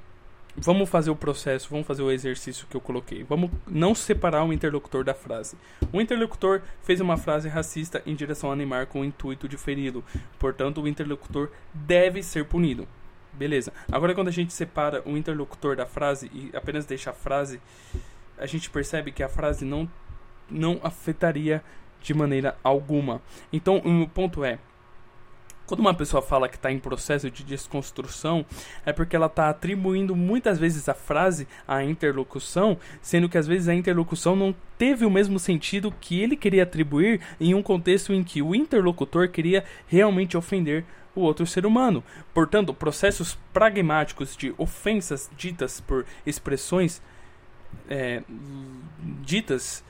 [0.56, 3.22] vamos fazer o processo, vamos fazer o exercício que eu coloquei.
[3.22, 5.56] Vamos não separar o interlocutor da frase.
[5.92, 10.04] O interlocutor fez uma frase racista em direção a Neymar com o intuito de feri-lo.
[10.38, 12.86] Portanto, o interlocutor deve ser punido.
[13.32, 13.72] Beleza.
[13.90, 17.60] Agora, quando a gente separa o interlocutor da frase e apenas deixa a frase,
[18.36, 19.90] a gente percebe que a frase não,
[20.50, 21.62] não afetaria
[22.02, 23.22] de maneira alguma.
[23.50, 24.58] Então, o meu ponto é:
[25.72, 28.44] quando uma pessoa fala que está em processo de desconstrução,
[28.84, 33.68] é porque ela está atribuindo muitas vezes a frase à interlocução, sendo que às vezes
[33.68, 38.22] a interlocução não teve o mesmo sentido que ele queria atribuir em um contexto em
[38.22, 42.04] que o interlocutor queria realmente ofender o outro ser humano.
[42.34, 47.00] Portanto, processos pragmáticos de ofensas ditas por expressões
[47.88, 48.22] é,
[49.22, 49.82] ditas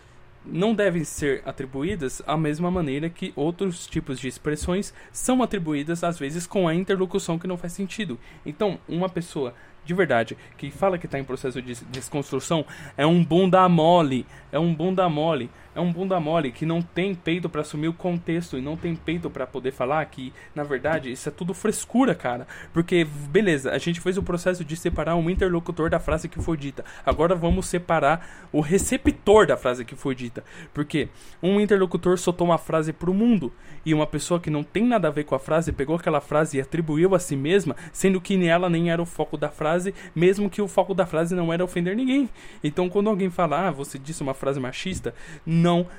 [0.45, 6.18] não devem ser atribuídas à mesma maneira que outros tipos de expressões são atribuídas às
[6.18, 8.18] vezes com a interlocução que não faz sentido.
[8.45, 12.64] Então, uma pessoa de verdade que fala que está em processo de desconstrução
[12.97, 17.14] é um bunda mole, é um bunda mole é um bunda mole que não tem
[17.14, 21.10] peito para assumir o contexto e não tem peito para poder falar que, na verdade,
[21.10, 22.46] isso é tudo frescura, cara.
[22.72, 26.56] Porque, beleza, a gente fez o processo de separar um interlocutor da frase que foi
[26.56, 26.84] dita.
[27.04, 30.44] Agora vamos separar o receptor da frase que foi dita.
[30.74, 31.08] Porque
[31.42, 33.52] um interlocutor soltou uma frase pro mundo
[33.84, 36.58] e uma pessoa que não tem nada a ver com a frase pegou aquela frase
[36.58, 40.50] e atribuiu a si mesma, sendo que ela nem era o foco da frase, mesmo
[40.50, 42.28] que o foco da frase não era ofender ninguém.
[42.62, 45.14] Então, quando alguém fala, ah, você disse uma frase machista,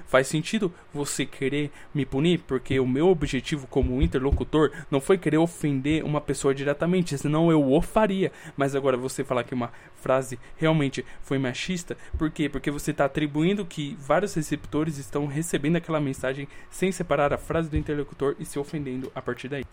[0.05, 5.37] faz sentido você querer me punir, porque o meu objetivo como interlocutor não foi querer
[5.37, 8.31] ofender uma pessoa diretamente, senão eu o faria.
[8.57, 12.49] Mas agora você falar que uma frase realmente foi machista, por quê?
[12.49, 17.69] Porque você está atribuindo que vários receptores estão recebendo aquela mensagem sem separar a frase
[17.69, 19.63] do interlocutor e se ofendendo a partir daí.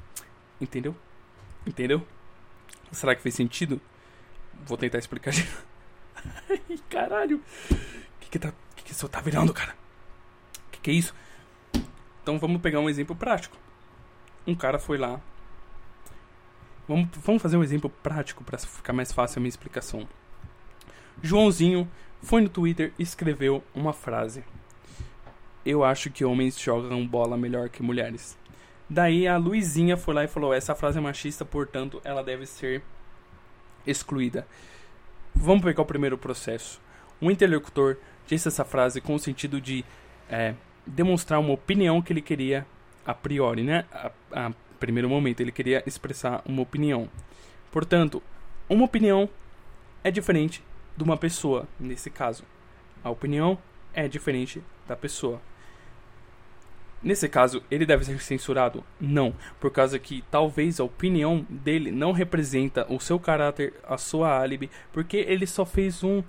[0.60, 0.94] Entendeu?
[1.66, 2.06] Entendeu?
[2.92, 3.80] Será que fez sentido?
[4.66, 5.32] Vou tentar explicar.
[6.48, 7.40] Ai, caralho.
[7.70, 8.52] O que que tá,
[8.90, 9.72] que isso tá virando, cara?
[10.72, 11.14] que, que é isso?
[12.22, 13.56] Então vamos pegar um exemplo prático.
[14.44, 15.20] Um cara foi lá.
[16.88, 20.08] Vamos, vamos fazer um exemplo prático para ficar mais fácil a minha explicação.
[21.22, 21.88] Joãozinho
[22.20, 24.42] foi no Twitter e escreveu uma frase.
[25.64, 28.36] Eu acho que homens jogam bola melhor que mulheres.
[28.88, 32.82] Daí a Luizinha foi lá e falou: essa frase é machista, portanto ela deve ser
[33.86, 34.48] excluída.
[35.32, 36.80] Vamos pegar o primeiro processo.
[37.22, 37.98] Um interlocutor
[38.30, 39.84] disse essa frase com o sentido de
[40.28, 40.54] é,
[40.86, 42.64] demonstrar uma opinião que ele queria
[43.04, 43.84] a priori, né?
[43.92, 47.08] A, a primeiro momento, ele queria expressar uma opinião.
[47.72, 48.22] Portanto,
[48.68, 49.28] uma opinião
[50.04, 50.62] é diferente
[50.96, 52.44] de uma pessoa, nesse caso.
[53.02, 53.58] A opinião
[53.92, 55.40] é diferente da pessoa.
[57.02, 58.84] Nesse caso, ele deve ser censurado?
[59.00, 64.38] Não, por causa que talvez a opinião dele não representa o seu caráter, a sua
[64.38, 66.22] álibi, porque ele só fez um,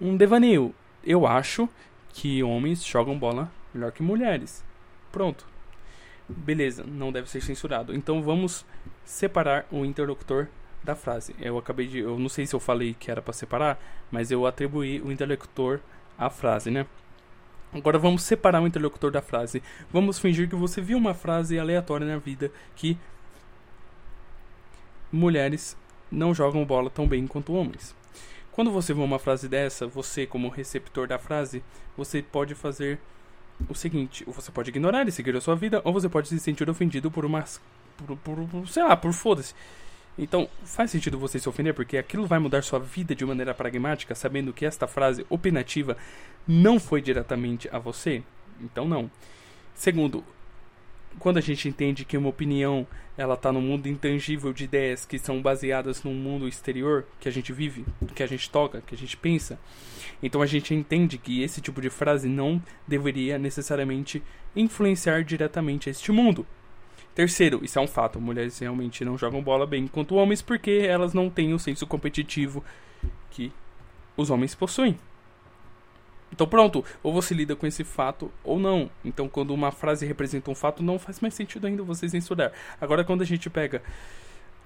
[0.00, 0.74] um devaneio.
[1.04, 1.68] Eu acho
[2.10, 4.64] que homens jogam bola melhor que mulheres.
[5.12, 5.46] Pronto.
[6.28, 7.94] Beleza, não deve ser censurado.
[7.94, 8.66] Então vamos
[9.04, 10.48] separar o interlocutor
[10.82, 11.34] da frase.
[11.40, 13.78] Eu acabei de, eu não sei se eu falei que era para separar,
[14.10, 15.80] mas eu atribuí o interlocutor
[16.18, 16.86] à frase, né?
[17.72, 19.62] Agora vamos separar o interlocutor da frase.
[19.90, 22.98] Vamos fingir que você viu uma frase aleatória na vida que
[25.12, 25.76] mulheres
[26.10, 27.94] não jogam bola tão bem quanto homens.
[28.58, 31.62] Quando você vê uma frase dessa, você como receptor da frase,
[31.96, 32.98] você pode fazer
[33.68, 36.68] o seguinte: você pode ignorar e seguir a sua vida, ou você pode se sentir
[36.68, 37.60] ofendido por umas.
[37.96, 39.54] por, por sei lá, por foda-se.
[40.18, 44.12] Então, faz sentido você se ofender porque aquilo vai mudar sua vida de maneira pragmática,
[44.16, 45.96] sabendo que esta frase opinativa
[46.44, 48.24] não foi diretamente a você?
[48.60, 49.08] Então, não.
[49.72, 50.24] Segundo,
[51.18, 55.18] quando a gente entende que uma opinião ela está no mundo intangível de ideias que
[55.18, 58.98] são baseadas no mundo exterior que a gente vive, que a gente toca, que a
[58.98, 59.58] gente pensa,
[60.22, 64.22] então a gente entende que esse tipo de frase não deveria necessariamente
[64.54, 66.46] influenciar diretamente este mundo.
[67.14, 71.12] Terceiro, isso é um fato, mulheres realmente não jogam bola bem quanto homens porque elas
[71.12, 72.62] não têm o senso competitivo
[73.30, 73.52] que
[74.16, 74.96] os homens possuem.
[76.32, 78.90] Então pronto, ou você lida com esse fato ou não.
[79.04, 82.52] Então quando uma frase representa um fato, não faz mais sentido ainda você censurar.
[82.80, 83.82] Agora quando a gente pega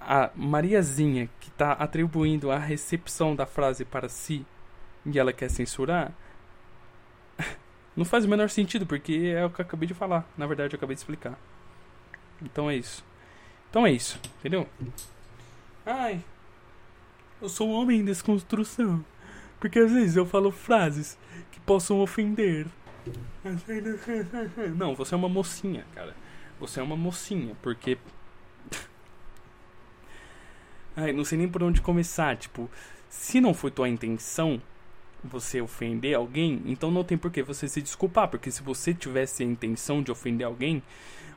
[0.01, 4.45] a Mariazinha que está atribuindo a recepção da frase para si
[5.07, 6.13] e ela quer censurar,
[7.97, 10.29] não faz o menor sentido, porque é o que eu acabei de falar.
[10.37, 11.39] Na verdade, eu acabei de explicar.
[12.41, 13.05] Então é isso.
[13.71, 14.69] Então é isso, entendeu?
[15.87, 16.23] Ai,
[17.41, 19.05] eu sou um homem em desconstrução.
[19.59, 21.17] Porque às vezes eu falo frases
[21.67, 22.67] possam ofender.
[24.77, 26.15] Não, você é uma mocinha, cara.
[26.61, 27.99] Você é uma mocinha, porque.
[30.95, 32.37] Ai, não sei nem por onde começar.
[32.37, 32.71] Tipo,
[33.09, 34.63] Se não foi tua intenção
[35.25, 39.43] você ofender alguém, então não tem por que você se desculpar, porque se você tivesse
[39.43, 40.83] a intenção de ofender alguém,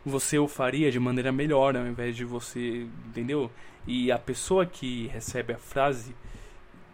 [0.06, 3.52] você o faria de maneira melhor ao invés de você, entendeu?
[3.88, 6.16] E a pessoa que recebe a frase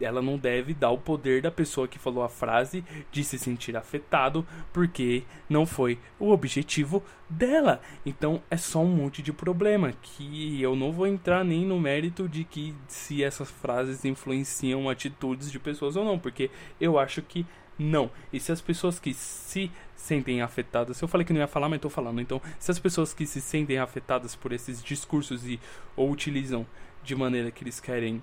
[0.01, 3.75] ela não deve dar o poder da pessoa que falou a frase de se sentir
[3.75, 7.81] afetado, porque não foi o objetivo dela.
[8.05, 12.27] Então é só um monte de problema que eu não vou entrar nem no mérito
[12.27, 16.49] de que se essas frases influenciam atitudes de pessoas ou não, porque
[16.79, 17.45] eu acho que
[17.77, 18.11] não.
[18.31, 21.77] E se as pessoas que se sentem afetadas, eu falei que não ia falar, mas
[21.77, 22.21] estou falando.
[22.21, 25.59] Então, se as pessoas que se sentem afetadas por esses discursos e
[25.95, 26.65] ou utilizam
[27.03, 28.21] de maneira que eles querem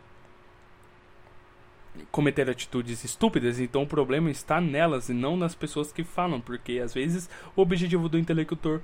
[2.10, 6.78] cometer atitudes estúpidas, então o problema está nelas e não nas pessoas que falam, porque
[6.78, 8.80] às vezes o objetivo do interlocutor,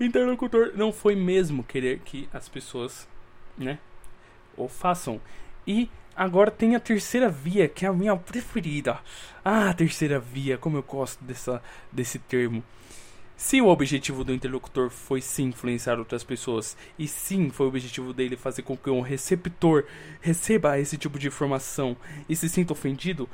[0.00, 3.08] interlocutor não foi mesmo querer que as pessoas,
[3.56, 3.78] né,
[4.56, 5.20] o façam.
[5.66, 8.98] E agora tem a terceira via, que é a minha preferida.
[9.44, 11.62] Ah, terceira via, como eu gosto dessa
[11.92, 12.62] desse termo.
[13.38, 18.12] Se o objetivo do interlocutor foi sim influenciar outras pessoas, e sim foi o objetivo
[18.12, 19.84] dele fazer com que um receptor
[20.20, 21.96] receba esse tipo de informação
[22.28, 23.28] e se sinta ofendido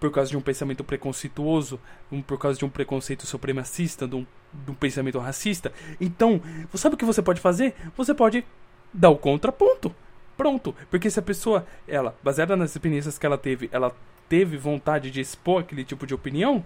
[0.00, 1.78] por causa de um pensamento preconceituoso,
[2.26, 4.26] por causa de um preconceito supremacista, de um,
[4.64, 6.40] de um pensamento racista, então,
[6.72, 7.74] sabe o que você pode fazer?
[7.98, 8.46] Você pode
[8.94, 9.94] dar o contraponto.
[10.38, 13.94] Pronto, porque se a pessoa, ela, baseada nas experiências que ela teve, ela
[14.26, 16.64] teve vontade de expor aquele tipo de opinião,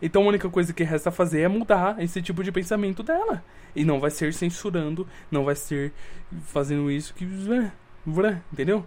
[0.00, 3.44] então a única coisa que resta fazer é mudar esse tipo de pensamento dela.
[3.74, 5.92] E não vai ser censurando, não vai ser
[6.44, 7.26] fazendo isso que.
[8.52, 8.86] Entendeu?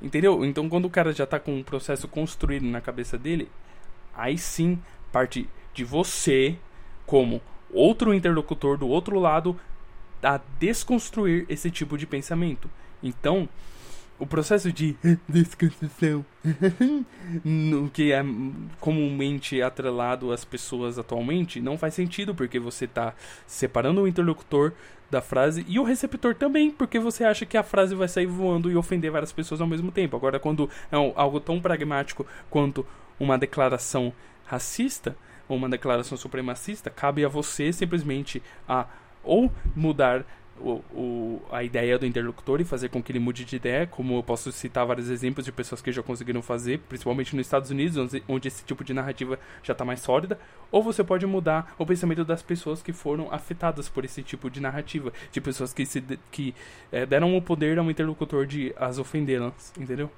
[0.00, 0.44] Entendeu?
[0.44, 3.50] Então quando o cara já tá com um processo construído na cabeça dele,
[4.14, 4.78] aí sim
[5.12, 6.56] parte de você,
[7.06, 7.40] como
[7.72, 9.58] outro interlocutor do outro lado,
[10.22, 12.70] a desconstruir esse tipo de pensamento.
[13.02, 13.48] Então,
[14.18, 14.96] o processo de
[15.28, 16.24] desconstrução,
[17.44, 18.24] no que é
[18.80, 23.14] comumente atrelado às pessoas atualmente, não faz sentido, porque você está
[23.46, 24.72] separando o interlocutor
[25.10, 28.70] da frase e o receptor também, porque você acha que a frase vai sair voando
[28.70, 30.16] e ofender várias pessoas ao mesmo tempo.
[30.16, 32.86] Agora, quando é algo tão pragmático quanto
[33.18, 34.12] uma declaração
[34.44, 35.16] racista
[35.48, 38.86] ou uma declaração supremacista, cabe a você simplesmente a
[39.22, 40.24] ou mudar
[40.60, 44.16] o, o, a ideia do interlocutor e fazer com que ele mude de ideia, como
[44.16, 47.96] eu posso citar vários exemplos de pessoas que já conseguiram fazer, principalmente nos Estados Unidos,
[47.96, 50.38] onde, onde esse tipo de narrativa já está mais sólida,
[50.70, 54.60] ou você pode mudar o pensamento das pessoas que foram afetadas por esse tipo de
[54.60, 56.54] narrativa, de pessoas que, se, que
[56.90, 60.10] é, deram o poder ao interlocutor de as ofendê-las, entendeu?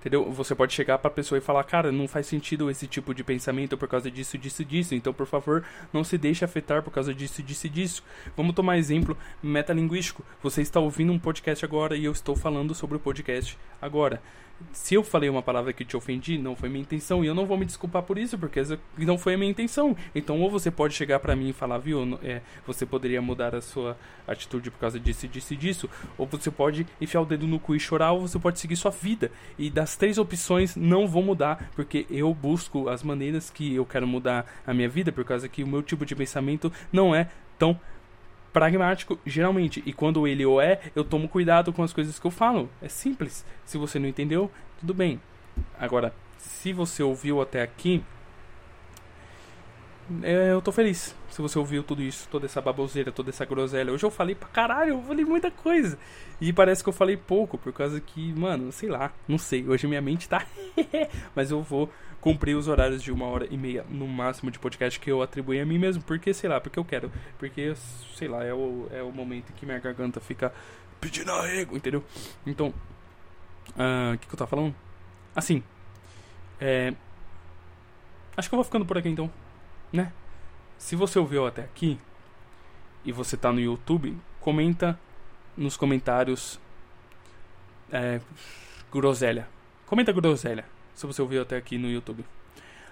[0.00, 0.30] Entendeu?
[0.30, 3.24] Você pode chegar para a pessoa e falar, cara, não faz sentido esse tipo de
[3.24, 4.94] pensamento por causa disso, disso, disso.
[4.94, 8.04] Então, por favor, não se deixe afetar por causa disso, disso, disso.
[8.36, 10.24] Vamos tomar exemplo metalinguístico.
[10.40, 14.22] Você está ouvindo um podcast agora e eu estou falando sobre o podcast agora
[14.72, 17.24] se eu falei uma palavra que te ofendi, não foi minha intenção.
[17.24, 18.60] E eu não vou me desculpar por isso, porque
[18.98, 19.96] não foi a minha intenção.
[20.14, 23.60] Então, ou você pode chegar para mim e falar, viu, é, você poderia mudar a
[23.60, 25.90] sua atitude por causa disso, disso e disso.
[26.16, 28.90] Ou você pode enfiar o dedo no cu e chorar, ou você pode seguir sua
[28.90, 29.30] vida.
[29.58, 34.06] E das três opções, não vou mudar, porque eu busco as maneiras que eu quero
[34.06, 37.28] mudar a minha vida, por causa que o meu tipo de pensamento não é
[37.58, 37.78] tão
[38.52, 39.82] pragmático, geralmente.
[39.86, 42.68] E quando ele ou é, eu tomo cuidado com as coisas que eu falo.
[42.82, 43.44] É simples.
[43.64, 44.50] Se você não entendeu,
[44.80, 45.20] tudo bem.
[45.78, 48.02] Agora, se você ouviu até aqui,
[50.22, 51.14] eu tô feliz.
[51.30, 53.92] Se você ouviu tudo isso, toda essa baboseira, toda essa groselha.
[53.92, 55.98] Hoje eu falei pra caralho, eu falei muita coisa.
[56.40, 59.68] E parece que eu falei pouco, por causa que, mano, sei lá, não sei.
[59.68, 60.46] Hoje minha mente tá.
[61.34, 61.90] Mas eu vou
[62.20, 65.60] cumprir os horários de uma hora e meia no máximo de podcast que eu atribuí
[65.60, 66.02] a mim mesmo.
[66.02, 67.12] Porque, sei lá, porque eu quero.
[67.38, 67.74] Porque,
[68.14, 70.52] sei lá, é o, é o momento que minha garganta fica
[71.00, 72.02] pedindo arrego, entendeu?
[72.46, 72.72] Então,
[73.76, 74.74] ah, o uh, que, que eu tava falando?
[75.34, 75.62] Assim,
[76.60, 76.92] é.
[78.36, 79.30] Acho que eu vou ficando por aqui então,
[79.92, 80.12] né?
[80.76, 81.98] Se você ouviu até aqui
[83.04, 84.98] e você tá no YouTube, comenta
[85.56, 86.60] nos comentários
[87.90, 88.20] é,
[88.92, 89.48] groselha.
[89.86, 92.24] Comenta groselha se você ouviu até aqui no YouTube.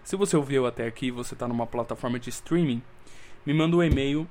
[0.03, 2.83] Se você ouviu até aqui e você está numa plataforma de streaming,
[3.45, 4.29] me manda um e-mail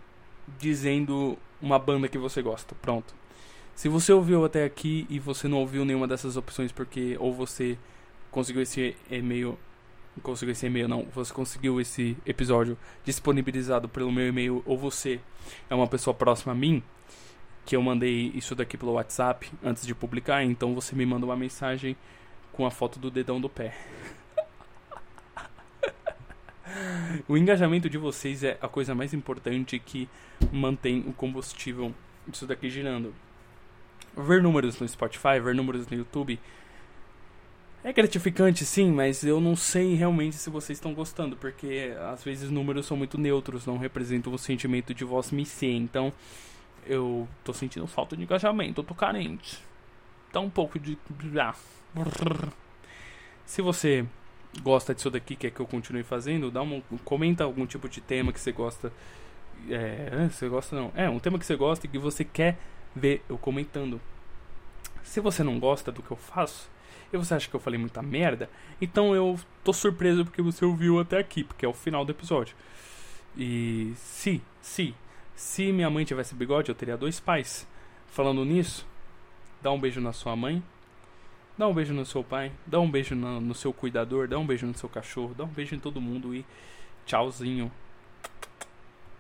[0.58, 2.74] dizendo uma banda que você gosta.
[2.76, 3.14] Pronto.
[3.76, 7.78] Se você ouviu até aqui e você não ouviu nenhuma dessas opções porque ou você
[8.32, 9.60] conseguiu esse e-mail,
[10.22, 15.20] conseguiu esse e-mail não, você conseguiu esse episódio disponibilizado pelo meu e-mail ou você
[15.70, 16.82] é uma pessoa próxima a mim,
[17.66, 21.36] que eu mandei isso daqui pelo WhatsApp antes de publicar, então você me manda uma
[21.36, 21.96] mensagem
[22.52, 23.76] com a foto do dedão do pé.
[27.28, 30.08] o engajamento de vocês é a coisa mais importante que
[30.52, 31.94] mantém o combustível
[32.28, 33.14] disso daqui girando.
[34.16, 36.40] ver números no Spotify, ver números no YouTube.
[37.86, 42.50] É gratificante sim, mas eu não sei realmente se vocês estão gostando, porque às vezes
[42.50, 45.76] números são muito neutros, não representam o sentimento de voz me ser.
[45.76, 46.12] Então
[46.88, 49.64] eu tô sentindo falta de engajamento, eu tô carente.
[50.34, 50.98] Dá um pouco de.
[53.46, 54.04] Se você
[54.64, 58.34] gosta disso daqui, quer que eu continue fazendo, dá uma, comenta algum tipo de tema
[58.34, 58.92] que você gosta.
[59.70, 60.92] É, você gosta não.
[60.96, 62.58] É, um tema que você gosta e que você quer
[62.96, 64.02] ver eu comentando.
[65.04, 66.74] Se você não gosta do que eu faço,
[67.16, 71.00] e você acha que eu falei muita merda, então eu tô surpreso porque você ouviu
[71.00, 72.56] até aqui, porque é o final do episódio.
[73.38, 74.94] E se, se,
[75.36, 77.68] se minha mãe tivesse bigode, eu teria dois pais.
[78.08, 78.88] Falando nisso,
[79.62, 80.64] dá um beijo na sua mãe,
[81.58, 84.46] dá um beijo no seu pai, dá um beijo no, no seu cuidador, dá um
[84.46, 86.46] beijo no seu cachorro, dá um beijo em todo mundo e
[87.06, 87.72] tchauzinho.